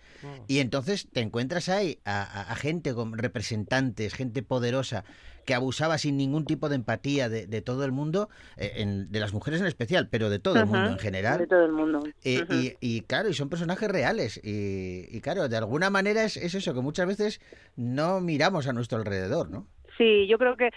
y 0.48 0.58
entonces 0.58 1.06
te 1.12 1.20
encuentras 1.20 1.68
ahí 1.68 2.00
a, 2.04 2.52
gente 2.56 2.92
con 2.94 3.16
representantes 3.16 4.14
gente 4.14 4.42
poderosa 4.42 5.04
que 5.44 5.54
abusaba 5.54 5.98
sin 5.98 6.16
ningún 6.16 6.46
tipo 6.46 6.68
de 6.68 6.74
empatía 6.76 7.28
de, 7.28 7.46
de 7.46 7.62
todo 7.62 7.84
el 7.84 7.92
mundo 7.92 8.28
eh, 8.56 8.72
en- 8.76 9.10
de 9.12 9.20
las 9.20 9.32
mujeres 9.32 9.60
en 9.60 9.66
especial 9.66 10.08
pero 10.08 10.28
de 10.28 10.40
todo 10.40 10.58
el 10.58 10.66
mundo 10.66 10.90
en 10.90 10.98
general 10.98 11.38
De 11.40 11.46
todo 11.46 11.64
el 11.64 11.72
mundo. 11.72 12.02
y, 12.24 12.76
y 12.80 13.00
claro, 13.02 13.28
y 13.28 13.34
son 13.34 13.48
personajes 13.50 13.88
reales. 13.88 14.40
Y, 14.42 15.06
y 15.10 15.20
claro, 15.20 15.48
de 15.48 15.56
alguna 15.56 15.90
manera 15.90 16.24
es, 16.24 16.36
es 16.36 16.54
eso, 16.54 16.72
que 16.74 16.80
muchas 16.80 17.06
veces 17.06 17.40
no 17.76 18.20
miramos 18.20 18.66
a 18.66 18.72
nuestro 18.72 18.98
alrededor, 18.98 19.50
¿no? 19.50 19.66
Sí, 19.96 20.26
yo 20.26 20.38
creo 20.38 20.56
que 20.56 20.70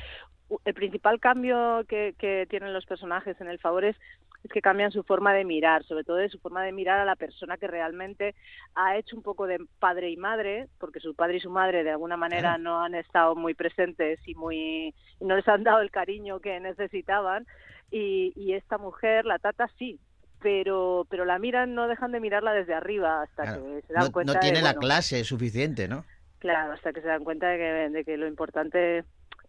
el 0.66 0.74
principal 0.74 1.20
cambio 1.20 1.84
que, 1.88 2.16
que 2.18 2.46
tienen 2.50 2.74
los 2.74 2.86
personajes 2.86 3.40
en 3.42 3.48
el 3.48 3.60
favor 3.60 3.84
es, 3.84 3.98
es 4.44 4.52
que 4.52 4.62
cambian 4.62 4.92
su 4.92 5.04
forma 5.04 5.34
de 5.34 5.44
mirar, 5.44 5.84
sobre 5.84 6.04
todo 6.06 6.18
de 6.18 6.30
su 6.30 6.40
forma 6.40 6.64
de 6.64 6.72
mirar 6.72 7.00
a 7.00 7.06
la 7.06 7.16
persona 7.18 7.58
que 7.58 7.68
realmente 7.68 8.34
ha 8.76 8.96
hecho 8.98 9.16
un 9.18 9.24
poco 9.24 9.46
de 9.48 9.58
padre 9.80 10.10
y 10.10 10.16
madre, 10.18 10.68
porque 10.80 11.00
su 11.02 11.16
padre 11.16 11.38
y 11.38 11.40
su 11.42 11.50
madre 11.50 11.84
de 11.84 11.92
alguna 11.92 12.16
manera 12.18 12.52
Claro. 12.52 12.64
no 12.64 12.84
han 12.84 12.96
estado 12.96 13.36
muy 13.36 13.56
presentes 13.56 14.20
y 14.26 14.36
muy 14.36 14.94
y 15.20 15.26
no 15.26 15.36
les 15.36 15.48
han 15.48 15.64
dado 15.64 15.82
el 15.82 15.92
cariño 15.92 16.40
que 16.40 16.60
necesitaban 16.60 17.46
y, 17.92 18.32
y 18.36 18.54
esta 18.54 18.78
mujer, 18.78 19.26
la 19.26 19.40
tata, 19.40 19.70
sí. 19.78 20.00
Pero, 20.40 21.08
pero 21.10 21.26
la 21.26 21.40
miran, 21.40 21.74
no 21.74 21.88
dejan 21.88 22.12
de 22.12 22.20
mirarla 22.20 22.54
desde 22.54 22.76
arriba 22.76 23.24
hasta 23.24 23.44
Claro. 23.44 23.64
que 23.64 23.82
se 23.88 23.94
dan 23.94 24.04
No, 24.06 24.12
cuenta 24.12 24.34
no 24.34 24.40
tiene 24.40 24.60
de, 24.60 24.64
la 24.64 24.76
clase 24.76 25.24
suficiente, 25.24 25.88
¿no? 25.88 26.06
Claro, 26.40 26.74
hasta 26.74 26.94
que 26.94 27.02
se 27.02 27.08
dan 27.08 27.24
cuenta 27.24 27.48
de 27.50 27.58
que, 27.58 27.64
de 27.90 28.06
que 28.06 28.18
lo 28.18 28.28
importante 28.28 29.04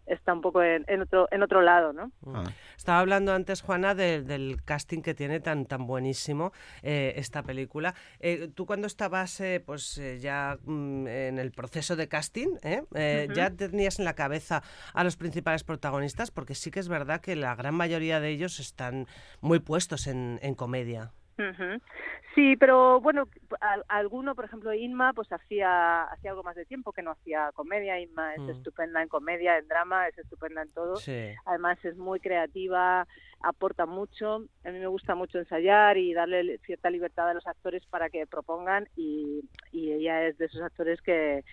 está 0.07 0.33
un 0.33 0.40
poco 0.40 0.62
en, 0.62 0.87
en 0.88 1.02
otro 1.02 1.28
en 1.30 1.42
otro 1.42 1.61
lado, 1.61 1.92
¿no? 1.92 2.11
Ah. 2.26 2.45
Estaba 2.78 3.00
hablando 3.00 3.35
antes, 3.35 3.61
Juana, 3.61 3.95
de- 3.95 4.23
del 4.23 4.62
casting 4.64 5.02
que 5.02 5.12
tiene 5.12 5.38
tan 5.40 5.66
tan 5.66 5.87
buenísimo 5.87 6.52
eh, 6.83 7.12
esta 7.16 7.42
película. 7.42 7.95
Eh, 8.21 8.49
tú 8.54 8.64
cuando 8.64 8.87
estabas 8.87 9.38
eh, 9.42 9.62
pues 9.64 9.99
eh, 9.99 10.18
ya 10.18 10.57
mm, 10.64 11.07
en 11.09 11.38
el 11.38 11.50
proceso 11.50 11.95
de 11.95 12.09
casting, 12.09 12.57
¿eh? 12.62 12.85
Eh, 12.95 13.25
Ujú. 13.26 13.35
ya 13.35 13.50
tenías 13.50 13.99
en 13.99 14.07
la 14.07 14.14
cabeza 14.14 14.62
a 14.95 15.04
los 15.04 15.16
principales 15.18 15.62
protagonistas, 15.62 16.30
porque 16.30 16.54
sí 16.54 16.71
que 16.71 16.80
es 16.80 16.88
verdad 16.88 17.21
que 17.21 17.37
la 17.37 17.54
gran 17.54 17.75
mayoría 17.75 18.18
de 18.18 18.30
ellos 18.30 18.61
están 18.61 19.07
muy 19.42 19.59
puestos 19.59 20.07
en, 20.07 20.38
en 20.40 20.54
comedia. 20.54 21.12
Sí, 22.35 22.57
pero 22.57 23.00
bueno, 23.00 23.28
al- 23.61 23.85
alguno, 23.88 24.35
por 24.35 24.45
ejemplo, 24.45 24.73
Inma, 24.75 25.12
pues 25.12 25.30
hacía, 25.33 26.02
hacía 26.04 26.30
algo 26.30 26.42
más 26.42 26.57
de 26.57 26.66
tiempo 26.66 26.92
que 26.92 27.02
no 27.02 27.12
hacía 27.12 27.50
comedia. 27.52 27.99
Inma 28.00 28.35
es 28.35 28.40
Mm. 28.40 28.50
estupenda 28.50 29.02
en 29.02 29.09
comedia, 29.09 29.57
en 29.59 29.66
drama, 29.68 30.09
es 30.09 30.18
estupenda 30.18 30.62
en 30.62 30.73
todo. 30.73 30.97
Sí. 30.97 31.35
Además 31.47 31.83
es 31.85 31.97
muy 31.97 32.21
creativa, 32.21 33.07
aporta 33.40 33.87
mucho. 33.87 34.45
A 34.64 34.71
mí 34.71 34.78
me 34.78 34.87
gusta 34.87 35.14
mucho 35.14 35.38
ensayar 35.38 35.97
y 35.97 36.12
darle 36.12 36.59
cierta 36.59 36.90
libertad 36.90 37.28
a 37.30 37.35
los 37.35 37.47
actores 37.47 37.85
para 37.87 38.11
que 38.11 38.26
propongan 38.26 38.88
y, 38.97 39.40
y 39.73 39.92
ella 39.92 40.26
es 40.26 40.38
de 40.38 40.47
esos 40.47 40.62
actores 40.62 41.00
que, 41.02 41.45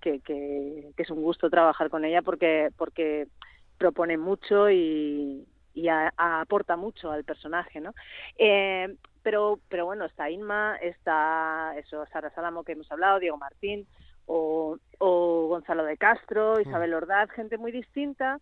que, 0.00 0.20
que, 0.20 0.90
que 0.96 1.02
es 1.02 1.10
un 1.10 1.22
gusto 1.22 1.48
trabajar 1.50 1.88
con 1.90 2.04
ella 2.04 2.22
porque, 2.22 2.70
porque 2.76 3.28
propone 3.78 4.16
mucho 4.18 4.68
y, 4.70 5.46
y 5.74 5.88
a- 5.88 6.12
a- 6.16 6.40
aporta 6.42 6.76
mucho 6.76 7.10
al 7.10 7.24
personaje, 7.24 7.80
¿no? 7.80 7.94
Eh, 8.36 8.94
pero, 9.24 9.58
pero 9.68 9.86
bueno, 9.86 10.04
está 10.04 10.30
Inma, 10.30 10.76
está 10.76 11.74
eso, 11.76 12.06
Sara 12.12 12.30
Salamo 12.30 12.62
que 12.62 12.72
hemos 12.72 12.90
hablado, 12.92 13.18
Diego 13.18 13.36
Martín, 13.38 13.88
o, 14.26 14.78
o 14.98 15.46
Gonzalo 15.48 15.84
de 15.84 15.96
Castro, 15.96 16.60
Isabel 16.60 16.94
Ordaz, 16.94 17.28
gente 17.32 17.58
muy 17.58 17.72
distinta, 17.72 18.38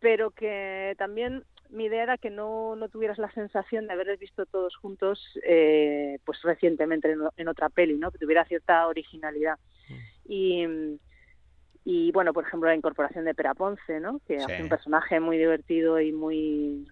pero 0.00 0.30
que 0.32 0.94
también 0.98 1.44
mi 1.70 1.86
idea 1.86 2.02
era 2.04 2.18
que 2.18 2.30
no, 2.30 2.76
no 2.76 2.88
tuvieras 2.88 3.18
la 3.18 3.30
sensación 3.32 3.86
de 3.86 3.94
haberles 3.94 4.20
visto 4.20 4.46
todos 4.46 4.76
juntos 4.76 5.20
eh, 5.42 6.18
pues 6.24 6.42
recientemente 6.42 7.10
en, 7.10 7.20
en 7.36 7.48
otra 7.48 7.68
peli, 7.70 7.96
¿no? 7.96 8.10
que 8.10 8.18
tuviera 8.18 8.44
cierta 8.44 8.86
originalidad. 8.86 9.58
Y, 10.24 10.64
y 11.84 12.12
bueno, 12.12 12.32
por 12.32 12.44
ejemplo, 12.46 12.68
la 12.68 12.76
incorporación 12.76 13.24
de 13.24 13.34
Pera 13.34 13.54
Ponce, 13.54 13.98
¿no? 14.00 14.20
que 14.26 14.38
Sí. 14.38 14.44
hace 14.44 14.62
un 14.62 14.68
personaje 14.68 15.18
muy 15.18 15.38
divertido 15.38 15.98
y 16.00 16.12
muy 16.12 16.86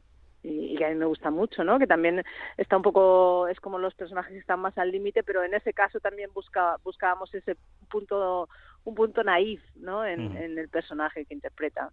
y, 0.45 0.77
que 0.77 0.85
a 0.85 0.91
mí 0.91 0.95
me 0.95 1.07
gusta 1.07 1.31
mucho, 1.31 1.65
¿no? 1.65 1.79
Que 1.79 1.87
también 1.87 2.23
está 2.57 2.77
un 2.77 2.83
poco 2.83 3.49
es 3.49 3.59
como 3.61 3.79
los 3.79 3.95
personajes 3.95 4.33
que 4.33 4.39
están 4.39 4.61
más 4.61 4.77
al 4.79 4.91
límite, 4.93 5.23
pero 5.23 5.43
en 5.43 5.55
ese 5.55 5.73
caso 5.73 5.99
también 6.01 6.31
busca 6.35 6.77
buscábamos 6.85 7.35
ese 7.35 7.57
punto 7.91 8.49
un 8.85 8.95
punto 8.95 9.25
naif, 9.25 9.63
¿no? 9.77 10.05
En, 10.05 10.37
el 10.37 10.69
personaje 10.69 11.25
que 11.25 11.33
interpreta. 11.33 11.91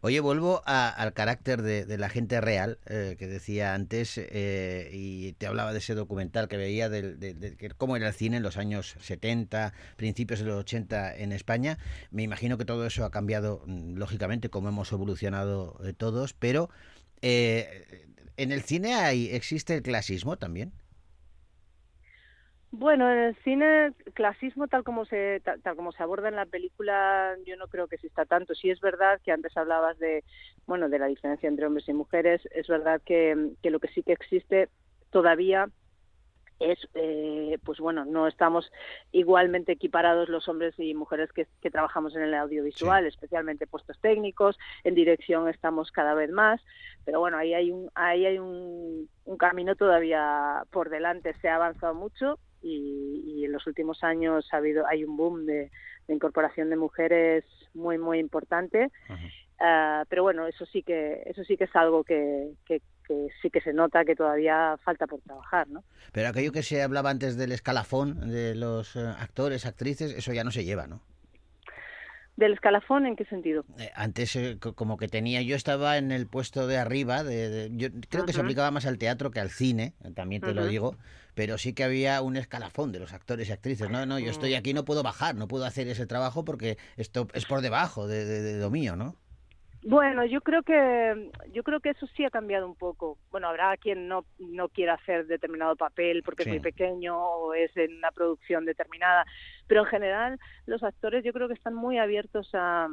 Oye, 0.00 0.18
vuelvo 0.18 0.60
a- 0.66 0.88
al 0.88 1.12
carácter 1.12 1.62
de, 1.62 1.86
de 1.86 1.96
la 1.96 2.08
gente 2.08 2.40
real 2.40 2.78
eh, 2.86 3.14
que 3.16 3.28
decía 3.28 3.74
antes 3.74 4.18
eh, 4.18 4.90
y 4.92 5.34
te 5.34 5.46
hablaba 5.46 5.72
de 5.72 5.78
ese 5.78 5.94
documental 5.94 6.48
que 6.48 6.56
veía 6.56 6.88
del- 6.88 7.20
de, 7.20 7.34
de 7.34 7.56
que 7.56 7.70
cómo 7.70 7.96
era 7.96 8.08
el 8.08 8.14
cine 8.14 8.38
en 8.38 8.42
los 8.42 8.56
años 8.56 8.96
70, 8.98 9.72
principios 9.96 10.40
de 10.40 10.46
los 10.46 10.56
80 10.56 11.16
en 11.16 11.30
España. 11.30 11.78
Me 12.10 12.24
imagino 12.24 12.58
que 12.58 12.64
todo 12.64 12.84
eso 12.86 13.04
ha 13.04 13.12
cambiado, 13.12 13.62
mm, 13.66 13.96
lógicamente, 13.96 14.48
como 14.48 14.68
hemos 14.68 14.90
evolucionado 14.90 15.76
eh, 15.84 15.92
todos, 15.92 16.34
pero 16.34 16.70
eh, 17.22 18.06
en 18.36 18.52
el 18.52 18.62
cine 18.62 18.94
hay, 18.94 19.28
existe 19.30 19.76
el 19.76 19.82
clasismo 19.82 20.36
también. 20.36 20.72
Bueno, 22.72 23.10
en 23.12 23.18
el 23.18 23.36
cine, 23.44 23.92
clasismo 24.14 24.66
tal 24.66 24.82
como 24.82 25.04
se 25.04 25.40
tal, 25.44 25.76
como 25.76 25.92
se 25.92 26.02
aborda 26.02 26.28
en 26.28 26.36
la 26.36 26.46
película, 26.46 27.36
yo 27.46 27.56
no 27.58 27.68
creo 27.68 27.86
que 27.86 27.96
exista 27.96 28.24
tanto. 28.24 28.54
Sí 28.54 28.70
es 28.70 28.80
verdad 28.80 29.20
que 29.22 29.30
antes 29.30 29.54
hablabas 29.58 29.98
de, 29.98 30.24
bueno, 30.66 30.88
de 30.88 30.98
la 30.98 31.06
diferencia 31.06 31.48
entre 31.48 31.66
hombres 31.66 31.86
y 31.88 31.92
mujeres. 31.92 32.40
Es 32.50 32.68
verdad 32.68 33.02
que, 33.04 33.50
que 33.62 33.70
lo 33.70 33.78
que 33.78 33.88
sí 33.88 34.02
que 34.02 34.12
existe 34.14 34.70
todavía 35.10 35.68
es, 36.62 36.78
eh, 36.94 37.58
pues 37.64 37.78
bueno, 37.78 38.04
no 38.04 38.26
estamos 38.26 38.70
igualmente 39.10 39.72
equiparados 39.72 40.28
los 40.28 40.48
hombres 40.48 40.74
y 40.78 40.94
mujeres 40.94 41.32
que, 41.32 41.46
que 41.60 41.70
trabajamos 41.70 42.14
en 42.16 42.22
el 42.22 42.34
audiovisual, 42.34 43.06
especialmente 43.06 43.66
puestos 43.66 43.98
técnicos, 44.00 44.58
en 44.84 44.94
dirección 44.94 45.48
estamos 45.48 45.90
cada 45.90 46.14
vez 46.14 46.30
más, 46.30 46.60
pero 47.04 47.20
bueno, 47.20 47.36
ahí 47.36 47.54
hay 47.54 47.70
un, 47.70 47.90
ahí 47.94 48.26
hay 48.26 48.38
un, 48.38 49.08
un 49.24 49.36
camino 49.36 49.74
todavía 49.76 50.62
por 50.70 50.90
delante, 50.90 51.34
se 51.40 51.48
ha 51.48 51.56
avanzado 51.56 51.94
mucho 51.94 52.38
y, 52.62 53.22
y 53.26 53.44
en 53.44 53.52
los 53.52 53.66
últimos 53.66 54.04
años 54.04 54.48
ha 54.52 54.58
habido, 54.58 54.86
hay 54.86 55.04
un 55.04 55.16
boom 55.16 55.46
de, 55.46 55.70
de 56.06 56.14
incorporación 56.14 56.70
de 56.70 56.76
mujeres 56.76 57.44
muy, 57.74 57.98
muy 57.98 58.18
importante. 58.18 58.90
Ah, 59.64 60.04
pero 60.08 60.24
bueno, 60.24 60.48
eso 60.48 60.66
sí 60.66 60.82
que 60.82 61.22
eso 61.24 61.44
sí 61.44 61.56
que 61.56 61.64
es 61.64 61.76
algo 61.76 62.02
que, 62.02 62.50
que, 62.66 62.82
que 63.06 63.28
sí 63.40 63.48
que 63.48 63.60
se 63.60 63.72
nota 63.72 64.04
que 64.04 64.16
todavía 64.16 64.76
falta 64.84 65.06
por 65.06 65.20
trabajar, 65.20 65.68
¿no? 65.68 65.84
Pero 66.10 66.28
aquello 66.28 66.50
que 66.50 66.64
se 66.64 66.82
hablaba 66.82 67.10
antes 67.10 67.36
del 67.36 67.52
escalafón 67.52 68.28
de 68.28 68.56
los 68.56 68.96
eh, 68.96 69.00
actores, 69.06 69.64
actrices, 69.64 70.12
eso 70.14 70.32
ya 70.32 70.42
no 70.42 70.50
se 70.50 70.64
lleva, 70.64 70.88
¿no? 70.88 71.00
¿Del 72.34 72.54
escalafón 72.54 73.06
en 73.06 73.14
qué 73.14 73.24
sentido? 73.26 73.64
Eh, 73.78 73.90
antes 73.94 74.34
eh, 74.36 74.56
co- 74.58 74.74
como 74.74 74.96
que 74.96 75.06
tenía 75.06 75.42
yo 75.42 75.54
estaba 75.54 75.96
en 75.98 76.10
el 76.10 76.26
puesto 76.26 76.66
de 76.66 76.78
arriba 76.78 77.22
de, 77.22 77.48
de- 77.48 77.70
yo 77.76 77.88
creo 78.08 78.24
que 78.26 78.32
se 78.32 78.40
aplicaba 78.40 78.70
más 78.72 78.86
al 78.86 78.98
teatro 78.98 79.30
que 79.30 79.38
al 79.38 79.50
cine 79.50 79.92
también 80.16 80.42
te 80.42 80.54
lo 80.54 80.66
digo 80.66 80.96
pero 81.34 81.56
sí 81.56 81.72
que 81.72 81.84
había 81.84 82.20
un 82.22 82.36
escalafón 82.36 82.90
de 82.90 82.98
los 82.98 83.12
actores 83.12 83.48
y 83.48 83.52
actrices 83.52 83.90
no 83.90 84.04
no 84.06 84.18
yo 84.18 84.30
estoy 84.30 84.54
aquí 84.54 84.74
no 84.74 84.84
puedo 84.84 85.02
bajar 85.02 85.34
no 85.36 85.46
puedo 85.46 85.64
hacer 85.66 85.86
ese 85.88 86.06
trabajo 86.06 86.44
porque 86.44 86.78
esto 86.96 87.28
es 87.34 87.44
por 87.44 87.60
debajo 87.60 88.08
de, 88.08 88.24
de- 88.24 88.40
de 88.42 88.58
lo 88.60 88.70
mío 88.70 88.96
no 88.96 89.14
Bueno, 89.84 90.24
yo 90.24 90.40
creo 90.42 90.62
que 90.62 91.30
yo 91.52 91.64
creo 91.64 91.80
que 91.80 91.90
eso 91.90 92.06
sí 92.16 92.24
ha 92.24 92.30
cambiado 92.30 92.66
un 92.66 92.76
poco. 92.76 93.18
Bueno, 93.32 93.48
habrá 93.48 93.76
quien 93.76 94.06
no 94.06 94.24
no 94.38 94.68
quiera 94.68 94.94
hacer 94.94 95.26
determinado 95.26 95.74
papel 95.76 96.22
porque 96.22 96.44
Sí. 96.44 96.50
es 96.50 96.54
muy 96.54 96.60
pequeño 96.60 97.18
o 97.18 97.52
es 97.54 97.76
en 97.76 97.96
una 97.96 98.12
producción 98.12 98.64
determinada, 98.64 99.24
pero 99.66 99.80
en 99.82 99.86
general 99.88 100.38
los 100.66 100.82
actores 100.84 101.24
yo 101.24 101.32
creo 101.32 101.48
que 101.48 101.54
están 101.54 101.74
muy 101.74 101.98
abiertos 101.98 102.48
a 102.54 102.88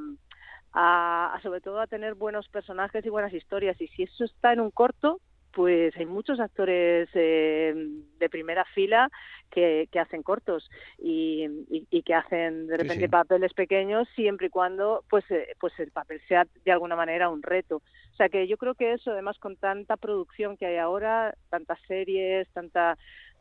a, 0.73 1.33
a 1.35 1.41
sobre 1.41 1.61
todo 1.61 1.79
a 1.79 1.87
tener 1.87 2.15
buenos 2.15 2.47
personajes 2.49 3.05
y 3.05 3.09
buenas 3.09 3.33
historias 3.33 3.79
y 3.81 3.87
si 3.89 4.03
eso 4.03 4.23
está 4.25 4.53
en 4.53 4.59
un 4.59 4.71
corto 4.71 5.19
pues 5.51 5.95
hay 5.97 6.05
muchos 6.05 6.39
actores 6.39 7.09
eh, 7.13 7.73
de 8.19 8.29
primera 8.29 8.65
fila 8.73 9.09
que, 9.49 9.87
que 9.91 9.99
hacen 9.99 10.21
cortos 10.23 10.69
y, 10.97 11.45
y- 11.69 11.87
y 11.89 12.03
que 12.03 12.13
hacen 12.13 12.67
de 12.67 12.75
Sí, 12.77 12.81
repente 12.83 13.05
sí. 13.05 13.09
papeles 13.09 13.53
pequeños 13.53 14.07
siempre 14.15 14.47
y 14.47 14.49
cuando 14.51 15.03
pues 15.09 15.23
eh, 15.31 15.47
pues 15.59 15.73
el 15.79 15.91
papel 15.91 16.21
sea 16.27 16.45
de 16.63 16.71
alguna 16.71 16.95
manera 16.95 17.29
un 17.29 17.41
reto 17.41 17.77
o 17.77 18.15
sea 18.15 18.29
que 18.29 18.47
yo 18.47 18.57
creo 18.57 18.75
que 18.75 18.93
eso 18.93 19.11
además 19.11 19.37
con 19.39 19.57
tanta 19.57 19.97
producción 19.97 20.55
que 20.57 20.67
hay 20.67 20.77
ahora 20.77 21.33
tantas 21.49 21.79
series 21.87 22.47
tanta 22.53 22.95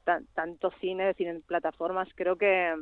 tan- 0.05 0.27
tanto 0.35 0.71
cine 0.81 1.12
cine 1.14 1.31
en 1.31 1.42
plataformas 1.42 2.09
creo 2.14 2.37
que 2.37 2.75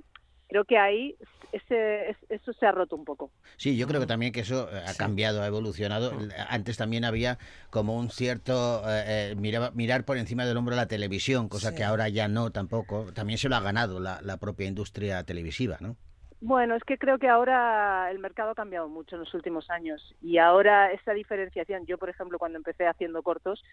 creo 0.48 0.64
que 0.64 0.78
ahí 0.78 1.16
ese 1.52 2.10
es- 2.10 2.16
eso 2.28 2.52
se 2.52 2.66
ha 2.66 2.72
roto 2.72 2.96
un 2.96 3.04
poco. 3.04 3.30
Sí 3.56 3.76
yo 3.76 3.86
creo 3.86 4.00
que 4.00 4.06
también 4.06 4.32
que 4.32 4.40
eso 4.40 4.68
eh, 4.70 4.82
ha 4.86 4.94
cambiado 4.94 5.42
ha 5.42 5.46
evolucionado. 5.46 6.12
Antes 6.48 6.76
también 6.76 7.04
había 7.04 7.38
como 7.70 7.96
un 7.96 8.10
cierto 8.10 8.82
eh, 8.88 9.30
eh, 9.32 9.34
miraba- 9.36 9.70
mirar 9.72 10.04
por 10.04 10.18
encima 10.18 10.44
del 10.44 10.56
hombro 10.56 10.76
la 10.76 10.86
televisión 10.86 11.48
cosa 11.48 11.70
Sí. 11.70 11.76
que 11.76 11.84
ahora 11.84 12.08
ya 12.08 12.28
no 12.28 12.50
tampoco. 12.50 13.12
También 13.12 13.38
se 13.38 13.48
lo 13.48 13.56
ha 13.56 13.60
ganado 13.60 14.00
la, 14.00 14.20
la 14.22 14.36
propia 14.38 14.66
industria 14.66 15.22
televisiva 15.24 15.78
no 15.80 15.96
Bueno, 16.42 16.74
es 16.74 16.84
que 16.84 16.98
creo 16.98 17.18
que 17.18 17.28
ahora 17.28 18.10
el 18.10 18.18
mercado 18.18 18.50
ha 18.50 18.54
cambiado 18.54 18.88
mucho 18.88 19.16
en 19.16 19.20
los 19.20 19.32
últimos 19.32 19.70
años 19.70 20.14
y 20.20 20.36
ahora 20.36 20.92
esa 20.92 21.12
diferenciación, 21.14 21.86
yo 21.86 21.96
por 21.96 22.10
ejemplo 22.10 22.38
cuando 22.38 22.58
empecé 22.58 22.86
haciendo 22.86 23.22
cortos 23.22 23.64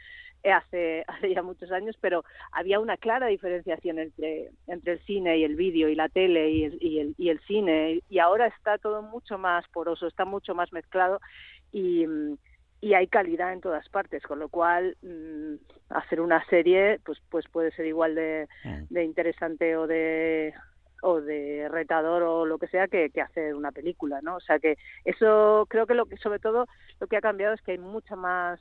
eh, 0.43 0.51
hace, 0.51 1.03
hace 1.07 1.33
ya 1.33 1.43
muchos 1.43 1.71
años, 1.73 1.97
pero 1.99 2.23
había 2.53 2.79
una 2.79 2.95
clara 2.95 3.27
diferenciación 3.27 3.99
entre, 3.99 4.51
entre 4.67 4.93
el 4.93 4.99
cine 4.99 5.37
y 5.39 5.43
el 5.43 5.57
vídeo 5.57 5.89
y 5.89 5.95
la 5.95 6.07
tele 6.07 6.51
y 6.51 6.63
el, 6.63 6.77
y, 6.81 6.99
el, 6.99 7.15
y 7.17 7.29
el 7.29 7.39
cine 7.41 8.01
y 8.09 8.19
ahora 8.19 8.47
está 8.47 8.77
todo 8.77 9.01
mucho 9.01 9.37
más 9.37 9.67
poroso, 9.67 10.07
está 10.07 10.23
mucho 10.23 10.55
más 10.55 10.71
mezclado 10.71 11.19
y, 11.73 12.07
mm, 12.07 12.37
y 12.79 12.93
hay 12.93 13.07
calidad 13.07 13.51
en 13.51 13.59
todas 13.59 13.87
partes, 13.89 14.23
con 14.23 14.39
lo 14.39 14.47
cual 14.47 14.95
mm, 15.01 15.55
hacer 15.89 16.21
una 16.21 16.45
serie 16.45 17.01
pues, 17.03 17.19
pues 17.29 17.45
puede 17.49 17.71
ser 17.71 17.87
igual 17.87 18.15
de, 18.15 18.47
de 18.89 19.03
interesante 19.03 19.75
o 19.75 19.85
de 19.85 20.53
o 21.05 21.21
de 21.21 21.67
retador 21.69 22.23
o 22.23 22.45
lo 22.45 22.57
que 22.57 22.67
sea 22.67 22.87
que, 22.87 23.09
que 23.09 23.21
hacer 23.21 23.53
una 23.55 23.71
película, 23.71 24.21
¿no? 24.21 24.37
O 24.37 24.39
sea 24.39 24.57
que 24.59 24.77
eso 25.05 25.65
creo 25.69 25.85
que 25.85 25.93
lo 25.95 26.05
que 26.05 26.17
sobre 26.17 26.39
todo 26.39 26.65
lo 26.99 27.07
que 27.07 27.17
ha 27.17 27.21
cambiado 27.21 27.53
es 27.53 27.61
que 27.61 27.73
hay 27.73 27.77
mucha 27.77 28.15
más 28.15 28.59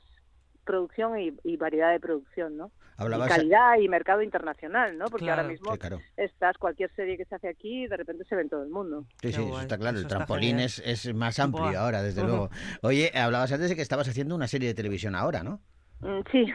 producción 0.65 1.19
y, 1.19 1.33
y 1.43 1.57
variedad 1.57 1.91
de 1.91 1.99
producción, 1.99 2.55
¿no? 2.57 2.71
Hablabas- 2.97 3.25
y 3.25 3.29
calidad 3.29 3.77
y 3.79 3.89
mercado 3.89 4.21
internacional, 4.21 4.97
¿no? 4.97 5.05
Porque 5.05 5.29
ahora 5.29 5.43
mismo 5.43 5.71
Sí, 5.73 5.79
claro. 5.79 5.99
estás 6.15 6.57
cualquier 6.57 6.93
serie 6.95 7.17
que 7.17 7.25
se 7.25 7.35
hace 7.35 7.47
aquí 7.49 7.87
de 7.87 7.97
repente 7.97 8.23
se 8.25 8.35
ve 8.35 8.43
en 8.43 8.49
todo 8.49 8.63
el 8.63 8.69
mundo. 8.69 9.05
Sí, 9.21 9.27
Qué 9.29 9.33
sí, 9.33 9.41
eso 9.41 9.61
está 9.61 9.77
claro. 9.77 9.97
eso 9.97 10.03
el 10.05 10.09
trampolín 10.09 10.59
es, 10.59 10.79
es 10.85 11.13
más 11.13 11.39
amplio 11.39 11.63
Buah. 11.65 11.79
ahora, 11.79 12.03
desde 12.03 12.23
luego. 12.23 12.49
Oye, 12.83 13.11
hablabas 13.15 13.51
antes 13.51 13.69
de 13.69 13.75
que 13.75 13.81
estabas 13.81 14.07
haciendo 14.07 14.35
una 14.35 14.47
serie 14.47 14.67
de 14.67 14.73
televisión 14.75 15.15
ahora, 15.15 15.43
¿no? 15.43 15.59
Mm, 16.01 16.21
Sí, 16.31 16.45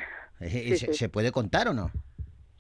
Eh, 0.41 0.47
¿y 0.67 0.71
Sí, 0.71 0.77
se, 0.77 0.87
sí. 0.87 0.95
se 0.95 1.09
puede 1.09 1.33
contar 1.33 1.67
o 1.69 1.75
no? 1.75 1.91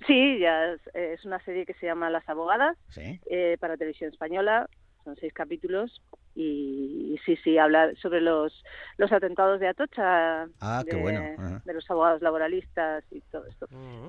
Sí, 0.07 0.39
ya 0.39 0.73
es, 0.73 0.81
es 0.95 1.25
una 1.25 1.39
serie 1.45 1.67
que 1.67 1.75
se 1.75 1.87
llama 1.87 2.11
Las 2.11 2.29
Abogadas 2.29 2.77
Sí. 2.91 3.21
eh, 3.31 3.57
para 3.61 3.77
televisión 3.77 4.11
española. 4.11 4.69
son 5.05 5.17
seis 5.17 5.33
capítulos 5.33 6.03
y, 6.41 7.15
y 7.15 7.19
sí, 7.27 7.37
sí, 7.43 7.59
habla 7.59 7.93
sobre 8.01 8.21
los, 8.21 8.65
los 8.97 9.11
atentados 9.11 9.59
de 9.59 9.67
Atocha, 9.67 10.45
Ah, 10.61 10.85
qué 10.89 10.95
de, 10.95 11.03
bueno, 11.03 11.25
ajá. 11.37 11.63
de 11.65 11.75
los 11.75 11.91
abogados 11.91 12.23
laboralistas 12.23 13.03
y 13.11 13.21
todo 13.23 13.45
esto. 13.47 13.67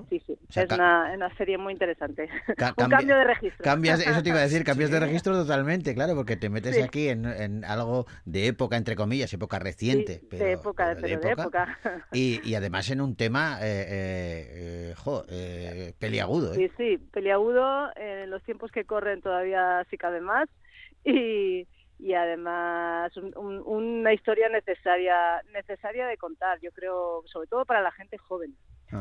Sí, 0.08 0.22
sí, 0.24 0.38
sea, 0.48 0.62
es 0.62 0.70
una, 0.70 1.10
una 1.12 1.34
serie 1.36 1.58
muy 1.58 1.72
interesante. 1.72 2.28
Ca- 2.56 2.68
Un 2.70 2.74
cambia- 2.84 2.98
cambio 2.98 3.16
de 3.16 3.24
registro. 3.24 3.64
Cambias, 3.64 4.00
eso 4.06 4.22
te 4.22 4.28
iba 4.28 4.38
a 4.38 4.42
decir, 4.42 4.62
cambias 4.64 4.90
de 4.92 5.00
registro 5.00 5.34
totalmente, 5.34 5.92
claro, 5.92 6.14
porque 6.14 6.36
te 6.36 6.48
metes 6.50 6.76
Sí. 6.76 6.82
aquí 6.82 7.08
en, 7.08 7.24
en 7.26 7.64
algo 7.64 8.06
de 8.24 8.46
época, 8.46 8.76
entre 8.76 8.94
comillas, 8.94 9.32
época 9.32 9.58
reciente, 9.58 10.20
Sí, 10.20 10.26
pero, 10.30 10.44
de 10.44 10.52
época, 10.52 10.84
pero 10.94 11.00
pero 11.00 11.20
de 11.20 11.30
época. 11.32 11.78
Y, 12.12 12.40
y 12.48 12.54
además 12.54 12.88
en 12.90 13.00
un 13.00 13.16
tema, 13.16 13.58
eh, 13.60 13.86
eh, 13.88 14.46
eh, 14.90 14.94
jo, 14.96 15.24
eh, 15.28 15.94
peliagudo, 15.98 16.54
¿eh? 16.54 16.56
Sí, 16.56 16.70
sí, 16.76 16.98
peliagudo, 17.12 17.90
en 17.96 18.30
los 18.30 18.42
tiempos 18.44 18.70
que 18.70 18.84
corren 18.84 19.20
todavía 19.20 19.84
sí 19.90 19.96
cabe 19.98 20.20
más 20.20 20.48
y, 21.04 21.66
y 22.02 22.14
además 22.14 23.16
un- 23.16 23.36
un- 23.36 23.62
una 23.64 24.12
historia 24.12 24.48
necesaria 24.48 25.42
necesaria 25.52 26.06
de 26.06 26.16
contar, 26.16 26.58
yo 26.60 26.70
creo, 26.72 27.22
sobre 27.26 27.46
todo 27.48 27.64
para 27.64 27.82
la 27.82 27.92
gente 27.92 28.16
joven, 28.18 28.54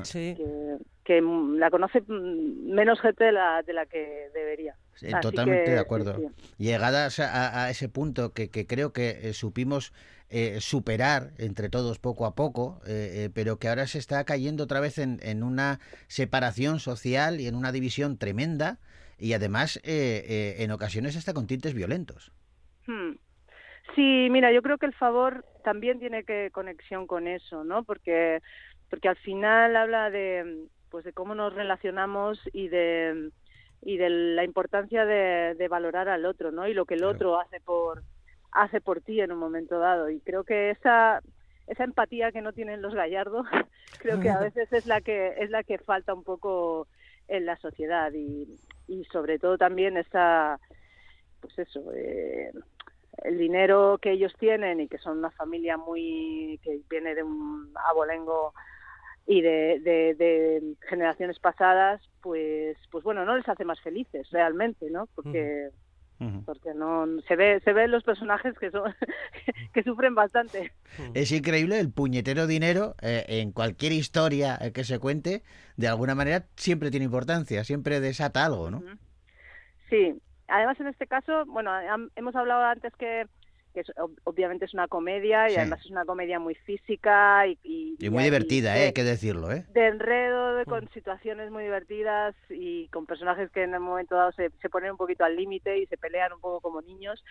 Sí. 0.04 0.36
que, 0.38 0.78
que 1.04 1.22
mm, 1.22 1.58
la 1.58 1.72
conoce 1.72 2.02
mm, 2.02 2.72
menos 2.74 3.00
gente 3.02 3.24
de 3.24 3.32
la, 3.32 3.64
de 3.64 3.74
la 3.74 3.86
que 3.86 4.30
debería. 4.34 4.76
Sí, 4.96 5.08
totalmente 5.22 5.66
que, 5.66 5.72
de 5.72 5.80
acuerdo. 5.80 6.16
sí. 6.18 6.28
Llegadas 6.58 7.20
a, 7.20 7.64
a 7.66 7.70
ese 7.70 7.90
punto 7.90 8.34
que, 8.34 8.50
que 8.50 8.68
creo 8.68 8.92
que 8.94 9.30
eh, 9.30 9.34
supimos 9.34 9.94
eh, 10.30 10.58
superar 10.62 11.32
entre 11.40 11.70
todos 11.70 11.98
poco 11.98 12.26
a 12.28 12.36
poco, 12.36 12.82
eh, 12.86 13.26
eh, 13.26 13.30
pero 13.34 13.58
que 13.58 13.68
ahora 13.70 13.88
se 13.88 13.98
está 13.98 14.24
cayendo 14.26 14.66
otra 14.66 14.80
vez 14.80 15.00
en, 15.00 15.20
en 15.24 15.42
una 15.42 15.80
separación 16.08 16.80
social 16.80 17.40
y 17.42 17.48
en 17.48 17.56
una 17.56 17.72
división 17.72 18.18
tremenda 18.18 18.78
y 19.18 19.34
además 19.34 19.78
eh, 19.78 19.82
eh, 20.28 20.56
en 20.64 20.72
ocasiones 20.72 21.16
hasta 21.18 21.34
con 21.34 21.48
tintes 21.48 21.74
violentos. 21.74 22.32
Hmm. 22.90 23.18
Sí, 23.96 24.30
mira, 24.32 24.52
yo 24.52 24.64
creo 24.64 24.80
que 24.80 24.88
el 24.88 24.96
favor 24.96 25.46
también 25.64 26.00
tiene 26.00 26.24
que 26.24 26.50
conexión 26.52 27.06
con 27.06 27.28
eso, 27.28 27.64
¿no? 27.64 27.84
Porque 27.84 28.42
porque 28.90 29.10
al 29.10 29.18
final 29.18 29.76
habla 29.76 30.10
de 30.10 30.66
pues 30.90 31.06
de 31.06 31.14
cómo 31.14 31.36
nos 31.36 31.54
relacionamos 31.54 32.40
y 32.52 32.68
de 32.68 33.30
y 33.82 33.98
de 33.98 34.10
la 34.10 34.44
importancia 34.44 35.06
de, 35.06 35.54
de 35.56 35.68
valorar 35.68 36.10
al 36.10 36.26
otro, 36.26 36.52
¿no? 36.52 36.68
Y 36.68 36.74
lo 36.74 36.86
que 36.86 36.96
el 36.96 37.04
otro 37.04 37.40
hace 37.40 37.60
por 37.60 38.02
hace 38.52 38.82
por 38.82 39.02
ti 39.02 39.22
en 39.22 39.32
un 39.32 39.38
momento 39.38 39.78
dado 39.78 40.10
y 40.10 40.20
creo 40.22 40.44
que 40.44 40.72
esa 40.72 41.22
esa 41.68 41.84
empatía 41.84 42.32
que 42.32 42.42
no 42.42 42.54
tienen 42.54 42.82
los 42.82 42.96
gallardos 42.96 43.46
creo 44.00 44.20
que 44.20 44.32
a 44.32 44.40
veces 44.40 44.74
es 44.74 44.88
la 44.88 45.02
que 45.02 45.36
es 45.38 45.52
la 45.52 45.64
que 45.64 45.78
falta 45.78 46.16
un 46.16 46.24
poco 46.24 46.88
en 47.28 47.46
la 47.46 47.56
sociedad 47.58 48.12
y, 48.14 48.48
y 48.88 49.04
sobre 49.06 49.38
todo 49.38 49.60
también 49.60 49.96
esa 49.98 50.60
pues 51.42 51.58
eso 51.60 51.84
eh, 51.94 52.52
el 53.24 53.38
dinero 53.38 54.00
que 54.02 54.12
ellos 54.12 54.34
tienen 54.40 54.80
y 54.80 54.88
que 54.88 54.98
son 54.98 55.20
una 55.20 55.32
familia 55.32 55.78
muy 55.78 56.60
que 56.64 56.82
viene 56.90 57.16
de 57.16 57.24
un 57.24 57.72
abolengo 57.90 58.54
y 59.26 59.42
de, 59.42 59.80
de, 59.82 60.16
de 60.16 60.76
generaciones 60.88 61.40
pasadas 61.40 62.02
pues 62.22 62.78
pues 62.92 63.04
bueno 63.04 63.26
no 63.26 63.38
les 63.38 63.48
hace 63.48 63.66
más 63.66 63.80
felices 63.82 64.30
realmente 64.32 64.90
no 64.90 65.08
porque 65.16 65.70
porque 66.46 66.74
no 66.74 67.06
se 67.28 67.36
ve 67.36 67.62
se 67.64 67.72
ven 67.72 67.92
los 67.92 68.04
personajes 68.04 68.58
que 68.60 68.72
son 68.72 68.94
que 69.74 69.84
sufren 69.84 70.16
bastante. 70.16 70.74
Es 71.14 71.32
increíble 71.32 71.80
el 71.80 71.92
puñetero 71.92 72.46
dinero 72.46 72.96
eh, 73.02 73.26
en 73.28 73.52
cualquier 73.52 73.94
historia 73.94 74.58
eh, 74.60 74.72
que 74.74 74.84
se 74.84 75.00
cuente, 75.00 75.44
de 75.78 75.88
alguna 75.88 76.16
manera 76.16 76.46
siempre 76.58 76.92
tiene 76.92 77.06
importancia, 77.06 77.64
siempre 77.64 78.02
desata 78.02 78.46
algo, 78.46 78.70
¿no? 78.70 78.84
Sí, 79.90 80.14
además 80.50 80.80
en 80.80 80.88
este 80.88 81.08
caso, 81.08 81.46
bueno, 81.46 81.72
hemos 82.16 82.36
hablado 82.36 82.64
antes 82.64 82.94
que, 82.96 83.26
que 83.74 83.82
es- 83.82 83.96
ob- 83.98 84.18
obviamente 84.24 84.66
es 84.66 84.74
una 84.74 84.88
comedia 84.88 85.48
y 85.48 85.52
Sí. 85.52 85.58
además 85.58 85.80
es 85.86 85.92
una 85.92 86.06
comedia 86.06 86.40
muy 86.40 86.56
física 86.56 87.46
y, 87.48 87.58
y, 87.64 87.96
Y 88.00 88.10
muy 88.10 88.22
y 88.22 88.26
divertida, 88.26 88.78
¿eh? 88.78 88.86
hay 88.88 88.94
que 88.94 89.04
decirlo, 89.04 89.52
¿eh? 89.52 89.66
de 89.70 89.88
enredo, 89.88 90.56
de- 90.56 90.66
con 90.66 90.90
situaciones 90.90 91.52
muy 91.52 91.64
divertidas 91.64 92.36
y 92.50 92.88
con 92.90 93.06
personajes 93.06 93.52
que 93.52 93.64
en 93.64 93.76
un 93.76 93.84
momento 93.84 94.16
dado 94.16 94.32
se, 94.32 94.50
se 94.62 94.70
ponen 94.70 94.92
un 94.92 94.98
poquito 94.98 95.24
al 95.24 95.36
límite 95.36 95.78
y 95.78 95.86
se 95.86 95.98
pelean 95.98 96.34
un 96.34 96.40
poco 96.42 96.62
como 96.62 96.82
niños, 96.82 97.24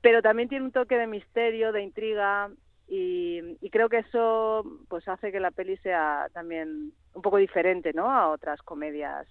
pero 0.00 0.22
también 0.22 0.48
tiene 0.48 0.64
un 0.64 0.72
toque 0.72 0.96
de 0.98 1.06
misterio, 1.06 1.70
de 1.72 1.82
intriga 1.82 2.50
y, 2.88 3.40
y 3.60 3.70
creo 3.70 3.88
que 3.88 3.98
eso 3.98 4.64
pues 4.88 5.06
hace 5.08 5.30
que 5.32 5.40
la 5.40 5.50
peli 5.52 5.76
sea 5.78 6.28
también 6.32 6.92
un 7.14 7.22
poco 7.22 7.36
diferente, 7.38 7.92
¿no? 7.92 8.10
A 8.10 8.28
otras 8.30 8.60
comedias 8.62 9.26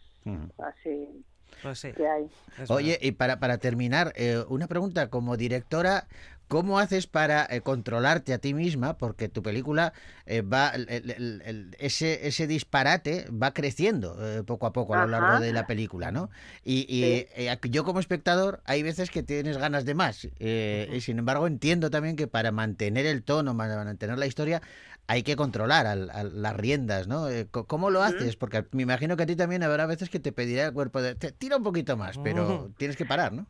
así 0.57 1.23
Pues 1.61 1.79
sí. 1.79 1.91
que 1.93 2.07
hay. 2.07 2.27
Oye, 2.69 2.99
y 3.01 3.11
para, 3.11 3.39
para 3.39 3.57
terminar, 3.57 4.13
eh, 4.15 4.43
una 4.49 4.67
pregunta, 4.67 5.09
como 5.09 5.35
directora, 5.35 6.07
¿cómo 6.47 6.79
haces 6.79 7.07
para 7.07 7.45
eh, 7.49 7.61
controlarte 7.61 8.33
a 8.33 8.37
ti 8.37 8.53
misma? 8.53 8.97
Porque 8.97 9.29
tu 9.29 9.41
película 9.41 9.93
eh, 10.25 10.41
va, 10.41 10.69
el- 10.69 10.87
el- 10.89 11.11
el- 11.11 11.41
el- 11.45 11.75
ese, 11.79 12.27
ese 12.27 12.47
disparate 12.47 13.27
va 13.31 13.53
creciendo 13.53 14.15
eh, 14.25 14.43
poco 14.43 14.67
a 14.67 14.73
poco 14.73 14.93
a 14.93 14.97
lo 14.97 15.07
largo 15.07 15.27
Ajá. 15.33 15.39
de 15.39 15.53
la 15.53 15.65
película, 15.67 16.11
¿no? 16.11 16.29
Y, 16.63 16.85
y, 16.87 17.27
eh, 17.35 17.57
yo 17.69 17.83
como 17.83 17.99
espectador 17.99 18.61
hay 18.65 18.83
veces 18.83 19.09
que 19.09 19.23
tienes 19.23 19.57
ganas 19.57 19.85
de 19.85 19.95
más. 19.95 20.27
eh, 20.39 20.89
y 20.93 21.01
sin 21.01 21.17
embargo 21.19 21.47
entiendo 21.47 21.89
también 21.89 22.15
que 22.15 22.27
para 22.27 22.51
mantener 22.51 23.05
el 23.05 23.23
tono, 23.23 23.57
para 23.57 23.83
mantener 23.83 24.17
la 24.17 24.27
historia, 24.27 24.61
hay 25.07 25.23
que 25.23 25.35
controlar 25.35 25.85
al- 25.85 26.09
al- 26.09 26.41
las 26.41 26.55
riendas, 26.55 27.07
¿no? 27.07 27.29
Eh, 27.29 27.47
¿Cómo 27.51 27.89
lo 27.89 28.01
haces? 28.01 28.35
Porque 28.35 28.63
me 28.71 28.83
imagino 28.83 29.15
que 29.17 29.23
a 29.23 29.25
ti 29.27 29.35
también 29.35 29.63
habrá 29.63 29.85
veces 29.85 30.09
que 30.09 30.19
te 30.19 30.31
pedirá 30.31 30.65
el 30.65 30.73
cuerpo 30.73 31.01
de, 31.01 31.15
"Te- 31.15 31.31
tira 31.31 31.57
un 31.57 31.63
poquito 31.63 31.95
más, 31.97 32.17
pero 32.17 32.69
tienes 32.77 32.97
que 32.97 33.05
parar, 33.05 33.31
¿no? 33.33 33.45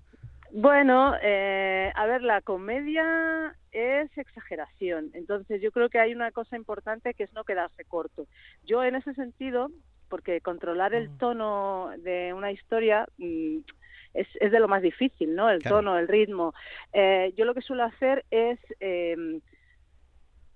Bueno, 0.52 1.16
eh, 1.22 1.92
a 1.96 2.06
ver, 2.06 2.22
la 2.22 2.42
comedia 2.42 3.56
es 3.72 4.10
exageración. 4.18 5.12
Entonces, 5.14 5.62
yo 5.62 5.72
creo 5.72 5.90
que 5.90 6.00
hay 6.00 6.14
una 6.14 6.32
cosa 6.32 6.56
importante 6.56 7.14
que 7.14 7.24
es 7.24 7.34
no 7.34 7.44
quedarse 7.44 7.84
corto. 7.86 8.28
Yo, 8.64 8.84
en 8.84 8.96
ese 8.96 9.14
sentido, 9.16 9.70
porque 10.08 10.40
controlar 10.42 10.94
el 10.94 11.10
tono 11.18 11.90
de 11.98 12.34
una 12.34 12.52
historia 12.52 13.06
mm, 13.18 13.58
es, 14.14 14.28
es 14.40 14.52
de 14.52 14.60
lo 14.60 14.70
más 14.70 14.82
difícil, 14.82 15.36
¿no? 15.36 15.50
El 15.50 15.62
Claro. 15.62 15.78
tono, 15.78 15.98
el 15.98 16.08
ritmo. 16.08 16.54
Eh, 16.94 17.34
yo 17.36 17.44
lo 17.44 17.54
que 17.54 17.62
suelo 17.62 17.84
hacer 17.84 18.24
es 18.30 18.60
eh, 18.80 19.40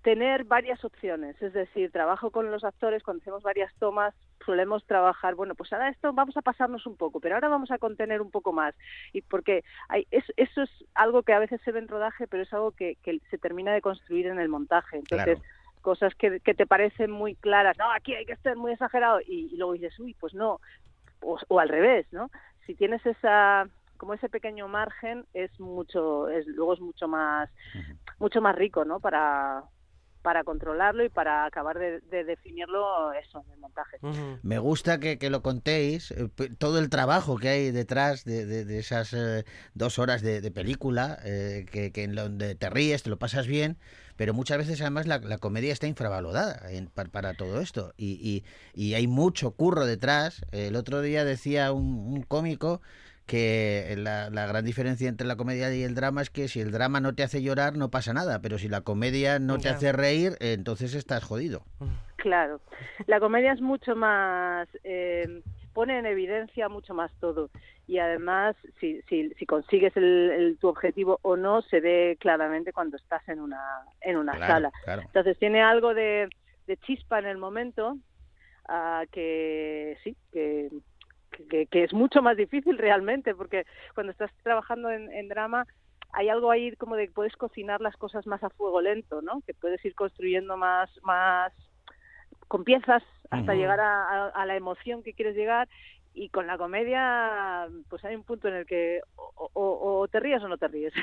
tener 0.01 0.45
varias 0.45 0.83
opciones, 0.85 1.41
es 1.41 1.51
decir, 1.53 1.91
trabajo 1.91 2.31
con 2.31 2.49
los 2.51 2.63
actores 2.63 3.03
cuando 3.03 3.21
hacemos 3.21 3.43
varias 3.43 3.73
tomas, 3.79 4.13
solemos 4.45 4.85
trabajar, 4.85 5.35
bueno, 5.35 5.55
pues 5.55 5.71
ahora 5.73 5.89
esto 5.89 6.13
vamos 6.13 6.37
a 6.37 6.41
pasarnos 6.41 6.85
un 6.87 6.95
poco, 6.95 7.19
pero 7.19 7.35
ahora 7.35 7.49
vamos 7.49 7.69
a 7.71 7.77
contener 7.77 8.21
un 8.21 8.31
poco 8.31 8.53
más, 8.53 8.73
y 9.11 9.21
porque 9.21 9.63
hay, 9.89 10.07
es- 10.11 10.31
eso 10.37 10.61
es 10.63 10.69
algo 10.95 11.23
que 11.23 11.33
a 11.33 11.39
veces 11.39 11.59
se 11.65 11.71
ve 11.73 11.79
en 11.79 11.87
rodaje, 11.89 12.27
pero 12.27 12.43
es 12.43 12.53
algo 12.53 12.71
que, 12.71 12.95
que 13.03 13.19
se 13.29 13.37
termina 13.37 13.73
de 13.73 13.81
construir 13.81 14.27
en 14.27 14.39
el 14.39 14.47
montaje, 14.47 14.97
entonces 14.97 15.37
cosas 15.81 16.15
que, 16.15 16.39
que 16.39 16.53
te 16.53 16.65
parecen 16.65 17.11
muy 17.11 17.35
claras, 17.35 17.77
no, 17.77 17.91
aquí 17.91 18.13
hay 18.15 18.25
que 18.25 18.33
estar 18.33 18.55
muy 18.55 18.71
exagerado, 18.71 19.19
y, 19.21 19.49
y 19.53 19.57
luego 19.57 19.73
dices, 19.73 19.97
uy, 19.99 20.13
pues 20.13 20.33
no, 20.33 20.59
o, 21.21 21.37
o 21.49 21.59
al 21.59 21.67
revés, 21.69 22.07
¿no? 22.11 22.29
Si 22.65 22.75
tienes 22.75 23.05
esa 23.05 23.67
como 23.97 24.13
ese 24.13 24.29
pequeño 24.29 24.69
margen 24.69 25.25
es 25.33 25.59
mucho 25.59 26.29
es 26.29 26.47
luego 26.47 26.73
es 26.73 26.79
mucho 26.79 27.09
más 27.09 27.49
mucho 28.17 28.39
más 28.39 28.55
rico 28.55 28.85
no 28.85 29.01
para 29.01 29.61
para 30.21 30.43
controlarlo 30.43 31.03
y 31.03 31.09
para 31.09 31.45
acabar 31.45 31.77
de, 31.79 32.01
de 32.01 32.23
definirlo 32.23 33.13
eso 33.13 33.43
en 33.45 33.53
el 33.53 33.59
montaje. 33.59 33.97
Me 34.43 34.59
gusta 34.59 34.99
que, 34.99 35.17
que 35.17 35.29
lo 35.29 35.41
contéis, 35.41 36.11
eh, 36.11 36.29
todo 36.57 36.79
el 36.79 36.89
trabajo 36.89 37.37
que 37.37 37.49
hay 37.49 37.71
detrás 37.71 38.25
de, 38.25 38.45
de- 38.45 38.65
de 38.65 38.79
esas 38.79 39.13
eh, 39.13 39.45
dos 39.73 39.97
horas 39.99 40.21
de, 40.21 40.41
de 40.41 40.51
película, 40.51 41.19
eh, 41.23 41.65
que, 41.71 41.91
que 41.91 42.03
en 42.03 42.15
donde 42.15 42.55
te 42.55 42.69
ríes, 42.69 43.03
te 43.03 43.09
lo 43.09 43.17
pasas 43.17 43.47
bien, 43.47 43.77
pero 44.17 44.33
muchas 44.33 44.57
veces 44.57 44.81
además 44.81 45.07
la, 45.07 45.19
la 45.19 45.37
comedia 45.37 45.71
está 45.71 45.87
infravalorada 45.87 46.69
en- 46.71 46.87
para, 46.89 47.33
todo 47.33 47.61
esto. 47.61 47.93
Y, 47.97 48.13
y- 48.21 48.43
y 48.73 48.93
hay 48.95 49.07
mucho 49.07 49.51
curro 49.51 49.85
detrás. 49.85 50.41
El 50.51 50.75
otro 50.75 51.01
día 51.01 51.23
decía 51.23 51.71
un, 51.71 51.85
un 52.13 52.23
cómico 52.23 52.81
que 53.29 53.93
la, 53.95 54.31
la 54.31 54.47
gran 54.47 54.65
diferencia 54.65 55.07
entre 55.07 55.27
la 55.27 55.35
comedia 55.35 55.71
y 55.73 55.83
el 55.83 55.93
drama 55.93 56.23
es 56.23 56.31
que 56.31 56.47
si 56.47 56.59
el 56.61 56.71
drama 56.71 56.99
no 56.99 57.13
te 57.13 57.21
hace 57.21 57.43
llorar 57.43 57.77
no 57.77 57.91
pasa 57.91 58.11
nada, 58.11 58.41
pero 58.41 58.57
si 58.57 58.67
la 58.67 58.81
comedia 58.81 59.37
no 59.37 59.59
te 59.59 59.69
hace 59.69 59.91
reír, 59.91 60.31
eh, 60.39 60.53
entonces 60.53 60.95
estás 60.95 61.23
jodido. 61.23 61.61
Claro, 62.15 62.59
la 63.05 63.19
comedia 63.19 63.53
es 63.53 63.61
mucho 63.61 63.95
más, 63.95 64.67
eh, 64.83 65.41
pone 65.73 65.99
en 65.99 66.07
evidencia 66.07 66.67
mucho 66.69 66.95
más 66.95 67.11
todo 67.19 67.51
y 67.85 67.99
además 67.99 68.55
si, 68.79 69.01
si, 69.07 69.29
si 69.37 69.45
consigues 69.45 69.95
el, 69.95 70.31
el- 70.31 70.57
tu 70.59 70.67
objetivo 70.67 71.19
o 71.21 71.37
no 71.37 71.61
se 71.61 71.79
ve 71.81 72.17
claramente 72.19 72.73
cuando 72.73 72.97
estás 72.97 73.21
en 73.29 73.39
una, 73.39 73.61
en 74.01 74.17
una 74.17 74.33
Claro, 74.33 74.53
sala. 74.53 74.71
claro. 74.83 75.01
Entonces 75.05 75.37
tiene 75.37 75.61
algo 75.61 75.93
de, 75.93 76.27
de 76.65 76.77
chispa 76.77 77.19
en 77.19 77.25
el 77.27 77.37
momento 77.37 77.95
ah, 78.67 79.03
que 79.11 79.97
sí, 80.03 80.17
que, 80.31 80.69
que, 81.49 81.67
que 81.67 81.83
es 81.83 81.93
mucho 81.93 82.21
más 82.21 82.35
difícil 82.37 82.77
realmente 82.77 83.33
porque 83.35 83.65
cuando 83.95 84.11
estás 84.11 84.31
trabajando 84.43 84.89
en, 84.89 85.11
en 85.11 85.27
drama 85.29 85.65
hay 86.11 86.27
algo 86.29 86.49
ahí 86.49 86.75
como 86.77 86.95
de 86.95 87.07
que 87.07 87.13
puedes 87.13 87.35
cocinar 87.35 87.81
las 87.81 87.95
cosas 87.95 88.25
más 88.25 88.43
a 88.43 88.49
fuego 88.49 88.81
lento, 88.81 89.21
¿no? 89.21 89.41
Que 89.45 89.53
puedes 89.53 89.83
ir 89.85 89.93
construyendo 89.93 90.57
más, 90.57 90.89
más 91.03 91.53
con 92.47 92.63
piezas 92.63 93.03
hasta 93.29 93.53
llegar 93.53 93.79
a, 93.79 94.09
a- 94.09 94.29
a 94.29 94.45
la 94.47 94.55
emoción 94.55 95.03
que 95.03 95.13
quieres 95.13 95.35
llegar 95.35 95.69
y 96.21 96.29
con 96.29 96.47
la 96.47 96.57
comedia, 96.57 97.67
pues 97.89 98.03
hay 98.03 98.15
un 98.15 98.23
punto 98.23 98.47
en 98.49 98.55
el 98.55 98.65
que 98.65 98.99
o, 99.15 99.49
o- 99.53 99.99
o 100.01 100.07
te 100.07 100.19
ríes 100.19 100.41
o 100.43 100.47
no 100.47 100.57
te 100.57 100.67
ríes. 100.67 100.93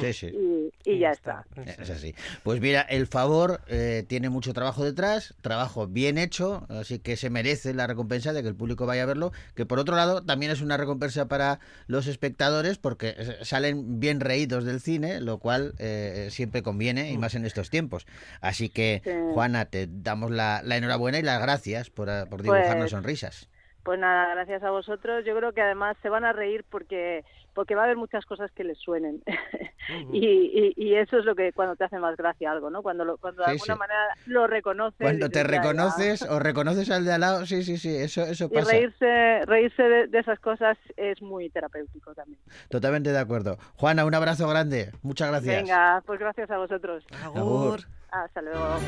Sí, 0.00 0.12
sí. 0.12 0.26
Y, 0.84 0.92
y 0.92 0.98
ya 1.00 1.10
está. 1.10 1.44
Es 1.66 1.90
así. 1.90 2.14
Pues 2.42 2.60
mira, 2.60 2.80
El 2.82 3.06
Favor 3.06 3.60
eh, 3.66 4.04
tiene 4.08 4.30
mucho 4.30 4.52
trabajo 4.54 4.84
detrás, 4.84 5.34
trabajo 5.42 5.86
bien 5.86 6.16
hecho, 6.18 6.66
así 6.68 6.98
que 7.00 7.16
se 7.16 7.30
merece 7.30 7.74
la 7.74 7.86
recompensa 7.86 8.32
de 8.32 8.42
que 8.42 8.48
el 8.48 8.54
público 8.54 8.86
vaya 8.86 9.02
a 9.02 9.06
verlo, 9.06 9.32
que 9.54 9.66
por 9.66 9.78
otro 9.78 9.96
lado 9.96 10.22
también 10.22 10.52
es 10.52 10.60
una 10.62 10.76
recompensa 10.76 11.26
para 11.28 11.58
los 11.88 12.06
espectadores 12.06 12.78
porque 12.78 13.14
eh, 13.18 13.38
salen 13.42 14.00
bien 14.00 14.20
reídos 14.20 14.64
del 14.64 14.80
cine, 14.80 15.20
lo 15.20 15.38
cual 15.38 15.74
eh, 15.78 16.28
siempre 16.30 16.62
conviene 16.62 17.10
y 17.12 17.18
más 17.18 17.34
en 17.34 17.44
estos 17.44 17.68
tiempos. 17.70 18.06
Así 18.40 18.68
que, 18.68 19.02
Sí. 19.04 19.10
Juana, 19.34 19.64
te 19.66 19.88
damos 19.90 20.30
la, 20.30 20.62
la 20.64 20.76
enhorabuena 20.76 21.18
y 21.18 21.22
las 21.22 21.42
gracias 21.42 21.90
por, 21.90 22.08
eh, 22.08 22.24
por 22.30 22.42
Pues- 22.42 22.60
dibujarnos 22.60 22.90
sonrisas. 22.92 23.48
Pues 23.82 23.98
nada, 23.98 24.34
gracias 24.34 24.62
a 24.62 24.70
vosotros. 24.70 25.24
Yo 25.24 25.34
creo 25.36 25.52
que 25.52 25.62
además 25.62 25.96
se 26.02 26.08
van 26.10 26.24
a 26.24 26.32
reír 26.32 26.64
porque 26.70 27.24
porque 27.54 27.74
va 27.74 27.82
a 27.82 27.84
haber 27.86 27.96
muchas 27.96 28.24
cosas 28.26 28.50
que 28.52 28.62
les 28.62 28.78
suenen. 28.78 29.22
y, 30.12 30.24
y, 30.26 30.72
y 30.76 30.94
eso 30.94 31.18
es 31.18 31.24
lo 31.24 31.34
que 31.34 31.52
cuando 31.52 31.74
te 31.74 31.84
hace 31.84 31.98
más 31.98 32.16
gracia 32.16 32.50
algo, 32.52 32.70
¿no? 32.70 32.80
Cuando, 32.82 33.04
lo, 33.04 33.16
cuando 33.18 33.42
de 33.42 33.46
Sí, 33.46 33.50
alguna 33.52 33.74
sí. 33.74 33.78
manera 33.78 34.00
lo 34.26 34.46
reconoces. 34.46 34.98
Cuando 35.00 35.28
te 35.30 35.42
reconoces 35.42 36.22
o 36.30 36.38
reconoces 36.38 36.90
al 36.90 37.04
de 37.04 37.12
al 37.12 37.20
lado, 37.20 37.46
sí, 37.46 37.62
sí, 37.64 37.76
sí, 37.76 37.96
eso, 37.96 38.22
eso 38.22 38.44
Y 38.50 38.54
pasa. 38.54 38.70
reírse, 38.72 39.40
reírse 39.46 39.82
de, 39.82 40.06
de 40.06 40.18
esas 40.20 40.38
cosas 40.38 40.78
es 40.96 41.20
muy 41.22 41.50
terapéutico 41.50 42.14
también. 42.14 42.38
Totalmente 42.68 43.10
de 43.10 43.18
acuerdo. 43.18 43.56
Juana, 43.76 44.04
un 44.04 44.14
abrazo 44.14 44.48
grande. 44.48 44.92
Muchas 45.02 45.30
gracias. 45.30 45.62
Venga, 45.62 46.02
pues 46.06 46.20
gracias 46.20 46.50
a 46.50 46.58
vosotros. 46.58 47.04
Agur. 47.34 47.80
Hasta 48.12 48.42
luego. 48.42 48.78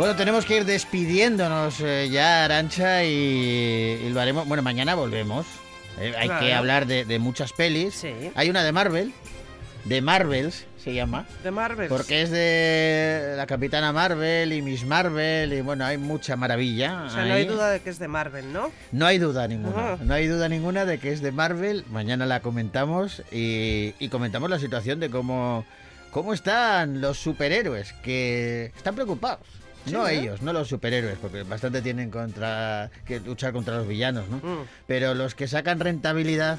Bueno, 0.00 0.16
tenemos 0.16 0.46
que 0.46 0.56
ir 0.56 0.64
despidiéndonos 0.64 1.78
eh, 1.82 2.08
ya, 2.10 2.46
Arancha, 2.46 3.04
y, 3.04 4.00
y 4.02 4.08
lo 4.08 4.18
haremos. 4.22 4.48
Bueno, 4.48 4.62
mañana 4.62 4.94
volvemos. 4.94 5.46
Eh, 6.00 6.14
hay 6.16 6.30
que 6.40 6.54
hablar 6.54 6.86
de, 6.86 7.04
de 7.04 7.18
muchas 7.18 7.52
pelis. 7.52 8.02
Hay 8.34 8.48
una 8.48 8.64
de 8.64 8.72
Marvel, 8.72 9.12
de 9.84 10.00
Marvels 10.00 10.64
se 10.82 10.94
llama. 10.94 11.26
De 11.44 11.50
Marvel. 11.50 11.90
Porque 11.90 12.22
es 12.22 12.30
de 12.30 13.34
la 13.36 13.44
Capitana 13.46 13.92
Marvel 13.92 14.54
y 14.54 14.62
Miss 14.62 14.86
Marvel, 14.86 15.52
y 15.52 15.60
bueno, 15.60 15.84
hay 15.84 15.98
mucha 15.98 16.34
maravilla. 16.34 17.02
O 17.04 17.10
sea, 17.10 17.26
no 17.26 17.34
hay 17.34 17.44
duda 17.44 17.68
de 17.68 17.80
que 17.80 17.90
es 17.90 17.98
de 17.98 18.08
Marvel, 18.08 18.54
¿no? 18.54 18.72
No 18.92 19.04
hay 19.04 19.18
duda 19.18 19.46
ninguna, 19.48 19.98
no 20.00 20.14
hay 20.14 20.26
duda 20.28 20.48
ninguna 20.48 20.86
de 20.86 20.96
que 20.96 21.12
es 21.12 21.20
de 21.20 21.30
Marvel. 21.30 21.84
Mañana 21.90 22.24
la 22.24 22.40
comentamos 22.40 23.22
y, 23.30 23.92
y 23.98 24.08
comentamos 24.08 24.48
la 24.48 24.58
situación 24.58 24.98
de 24.98 25.10
cómo, 25.10 25.66
cómo 26.10 26.32
están 26.32 27.02
los 27.02 27.18
superhéroes, 27.18 27.92
que 28.02 28.72
están 28.74 28.94
preocupados. 28.94 29.59
Sí, 29.86 29.92
no 29.92 30.06
¿eh? 30.08 30.18
ellos, 30.20 30.42
no 30.42 30.52
los 30.52 30.68
superhéroes, 30.68 31.16
porque 31.20 31.42
bastante 31.42 31.80
tienen 31.82 32.10
contra 32.10 32.90
que 33.06 33.20
luchar 33.20 33.52
contra 33.52 33.76
los 33.78 33.88
villanos, 33.88 34.28
¿no? 34.28 34.36
Mm. 34.38 34.64
Pero 34.86 35.14
los 35.14 35.34
que 35.34 35.48
sacan 35.48 35.80
rentabilidad 35.80 36.58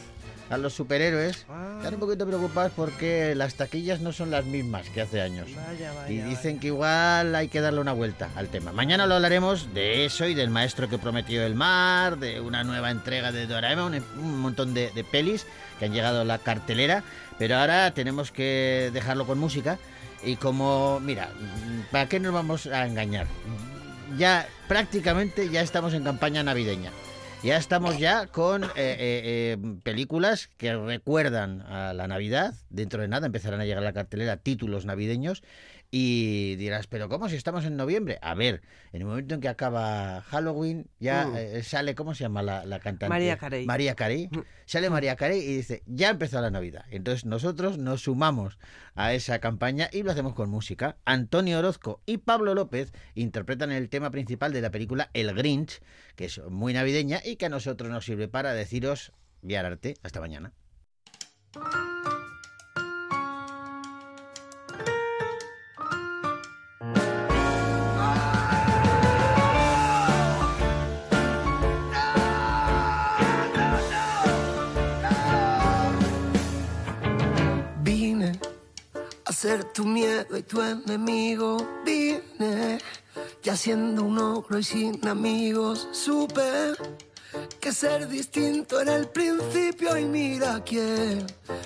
a 0.49 0.57
los 0.57 0.73
superhéroes 0.73 1.45
Ah. 1.49 1.75
están 1.77 1.93
un 1.93 1.99
poquito 2.01 2.27
preocupados 2.27 2.73
porque 2.75 3.35
las 3.35 3.55
taquillas 3.55 4.01
no 4.01 4.11
son 4.11 4.31
las 4.31 4.43
mismas 4.43 4.89
que 4.89 4.99
hace 5.01 5.21
años. 5.21 5.47
Vaya, 5.55 5.93
vaya. 5.93 6.09
Y 6.11 6.17
dicen 6.21 6.59
que 6.59 6.67
igual 6.67 7.33
hay 7.35 7.47
que 7.47 7.61
darle 7.61 7.79
una 7.79 7.93
vuelta 7.93 8.29
al 8.35 8.49
tema. 8.49 8.73
Mañana 8.73 9.05
lo 9.05 9.15
hablaremos 9.15 9.73
de 9.73 10.03
eso 10.03 10.25
y 10.27 10.33
del 10.33 10.49
maestro 10.49 10.89
que 10.89 10.97
prometió 10.97 11.45
el 11.45 11.55
mar, 11.55 12.17
de 12.17 12.41
una 12.41 12.65
nueva 12.65 12.91
entrega 12.91 13.31
de 13.31 13.47
Doraemon, 13.47 14.03
un 14.17 14.39
montón 14.41 14.73
de, 14.73 14.91
de 14.91 15.03
pelis 15.05 15.45
que 15.79 15.85
han 15.85 15.93
llegado 15.93 16.21
a 16.21 16.25
la 16.25 16.37
cartelera. 16.37 17.03
Pero 17.39 17.55
ahora 17.57 17.91
tenemos 17.93 18.31
que 18.31 18.89
dejarlo 18.93 19.25
con 19.25 19.39
música. 19.39 19.79
Y 20.23 20.35
como, 20.35 20.99
mira, 20.99 21.29
¿para 21.91 22.07
qué 22.07 22.19
nos 22.19 22.33
vamos 22.33 22.67
a 22.67 22.85
engañar? 22.85 23.27
Ya 24.17 24.47
prácticamente 24.67 25.49
ya 25.49 25.61
estamos 25.61 25.93
en 25.93 26.03
campaña 26.03 26.43
navideña. 26.43 26.91
Ya 27.43 27.57
estamos 27.57 27.97
ya 27.97 28.27
con 28.27 28.63
eh, 28.63 28.67
eh, 28.75 28.77
eh, 28.77 29.57
películas 29.81 30.49
que 30.57 30.75
recuerdan 30.75 31.61
a 31.61 31.91
la 31.91 32.07
Navidad. 32.07 32.53
Dentro 32.69 33.01
de 33.01 33.07
nada 33.07 33.25
empezarán 33.25 33.59
a 33.61 33.65
llegar 33.65 33.79
a 33.79 33.85
la 33.85 33.93
cartelera 33.93 34.37
títulos 34.37 34.85
navideños. 34.85 35.41
Y 35.93 36.55
dirás, 36.55 36.87
pero 36.87 37.09
¿cómo 37.09 37.27
si 37.27 37.35
estamos 37.35 37.65
en 37.65 37.75
noviembre? 37.75 38.17
A 38.21 38.33
ver, 38.33 38.61
en 38.93 39.01
el 39.01 39.07
momento 39.07 39.35
en 39.35 39.41
que 39.41 39.49
acaba 39.49 40.21
Halloween, 40.21 40.87
ya 41.01 41.27
Mm. 41.27 41.35
eh, 41.35 41.63
sale, 41.63 41.95
¿cómo 41.95 42.15
se 42.15 42.23
llama 42.23 42.41
la, 42.41 42.65
la 42.65 42.79
cantante? 42.79 43.09
María 43.09 43.35
Carey. 43.37 43.65
María 43.65 43.93
Carey. 43.93 44.29
Sale 44.65 44.89
María 44.89 45.17
Carey 45.17 45.39
y 45.41 45.57
dice, 45.57 45.83
ya 45.85 46.09
empezó 46.09 46.39
la 46.39 46.49
Navidad. 46.49 46.85
Entonces 46.91 47.25
nosotros 47.25 47.77
nos 47.77 48.03
sumamos 48.03 48.57
a 48.95 49.13
esa 49.13 49.39
campaña 49.39 49.89
y 49.91 50.03
lo 50.03 50.11
hacemos 50.11 50.33
con 50.33 50.49
música. 50.49 50.95
Antonio 51.03 51.59
Orozco 51.59 52.01
y 52.05 52.19
Pablo 52.19 52.55
López 52.55 52.93
interpretan 53.13 53.73
el 53.73 53.89
tema 53.89 54.11
principal 54.11 54.53
de 54.53 54.61
la 54.61 54.71
película 54.71 55.09
El 55.13 55.33
Grinch, 55.35 55.81
que 56.15 56.23
es 56.25 56.39
muy 56.49 56.73
navideña 56.73 57.19
y 57.25 57.35
que 57.35 57.47
a 57.47 57.49
nosotros 57.49 57.91
nos 57.91 58.05
sirve 58.05 58.29
para 58.29 58.53
deciros, 58.53 59.11
viar 59.41 59.65
arte. 59.65 59.95
Hasta 60.03 60.21
mañana. 60.21 60.53
Ser 79.41 79.63
tu 79.63 79.85
miedo 79.85 80.37
y 80.37 80.43
tu 80.43 80.61
enemigo. 80.61 81.57
Vine 81.83 82.77
ya 83.41 83.57
siendo 83.57 84.03
un 84.03 84.19
ogro 84.19 84.59
y 84.59 84.63
sin 84.63 85.07
amigos. 85.07 85.87
Supe 85.91 86.75
que 87.59 87.71
ser 87.73 88.07
distinto 88.07 88.79
era 88.79 88.95
el 88.95 89.07
principio 89.07 89.97
y 89.97 90.05
mira 90.05 90.61
quién. 90.63 91.25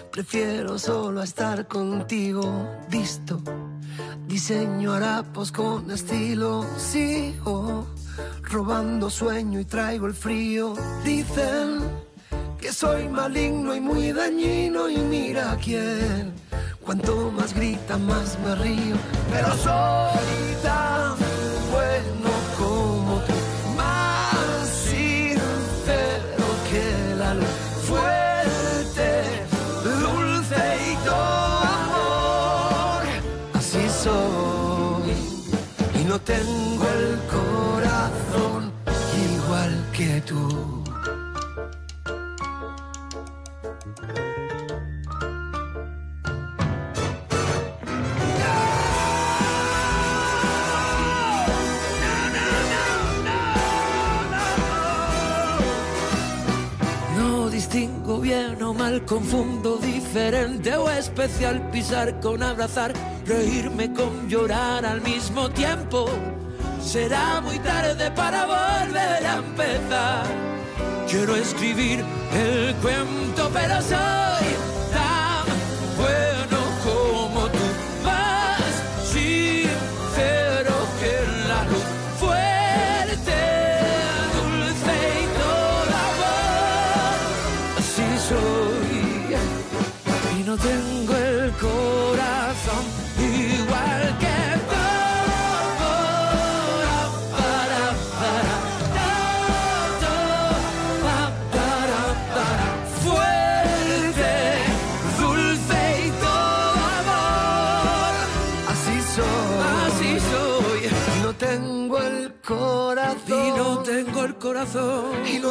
Prefiero 0.10 0.80
solo 0.80 1.22
estar 1.22 1.68
contigo. 1.68 2.46
Visto, 2.90 3.42
diseño 4.26 4.94
harapos 4.94 5.52
con 5.52 5.92
estilo. 5.92 6.66
Sigo 6.78 7.88
robando 8.44 9.10
sueño 9.10 9.60
y 9.60 9.66
traigo 9.66 10.08
el 10.08 10.14
frío. 10.14 10.76
Dicen 11.04 11.82
que 12.58 12.72
soy 12.72 13.10
maligno 13.10 13.76
y 13.76 13.82
muy 13.82 14.14
dañino 14.14 14.88
y 14.88 14.96
mira 14.96 15.58
quién. 15.62 16.45
Cuanto 16.86 17.32
más 17.32 17.52
grita, 17.56 17.98
más 17.98 18.38
me 18.46 18.54
río. 18.56 18.96
Pero 19.32 19.48
soy 19.58 20.56
tan 20.62 21.16
bueno 21.72 22.30
como 22.60 23.20
tú, 23.22 23.34
más 23.76 24.70
sincero 24.70 26.46
que 26.70 27.16
la 27.18 27.34
luz, 27.34 27.48
fuerte, 27.90 29.24
dulce 29.84 30.62
y 30.92 30.96
todo 31.04 31.58
amor. 31.82 33.04
Así 33.56 33.90
soy 34.04 35.12
y 36.00 36.04
no 36.04 36.20
tengo 36.22 36.86
el 37.00 37.20
corazón 37.36 38.72
igual 39.34 39.74
que 39.92 40.22
tú. 40.22 40.85
Bien 58.26 58.64
o 58.64 58.74
mal, 58.74 59.06
confundo 59.06 59.78
diferente 59.78 60.76
o 60.76 60.90
especial, 60.90 61.70
pisar 61.70 62.20
con 62.22 62.42
abrazar, 62.42 62.92
reírme 63.24 63.94
con 63.94 64.28
llorar 64.28 64.84
al 64.84 65.02
mismo 65.02 65.48
tiempo. 65.52 66.10
Será 66.82 67.40
muy 67.42 67.60
tarde 67.60 68.10
para 68.12 68.48
volver 68.48 69.28
a 69.28 69.36
empezar. 69.36 70.26
Quiero 71.08 71.36
escribir 71.36 72.04
el 72.34 72.74
cuento, 72.82 73.52
pero 73.54 73.80
soy 73.84 74.55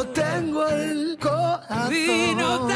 tengo 0.03 0.67
el 0.67 1.17
corazón. 1.19 2.74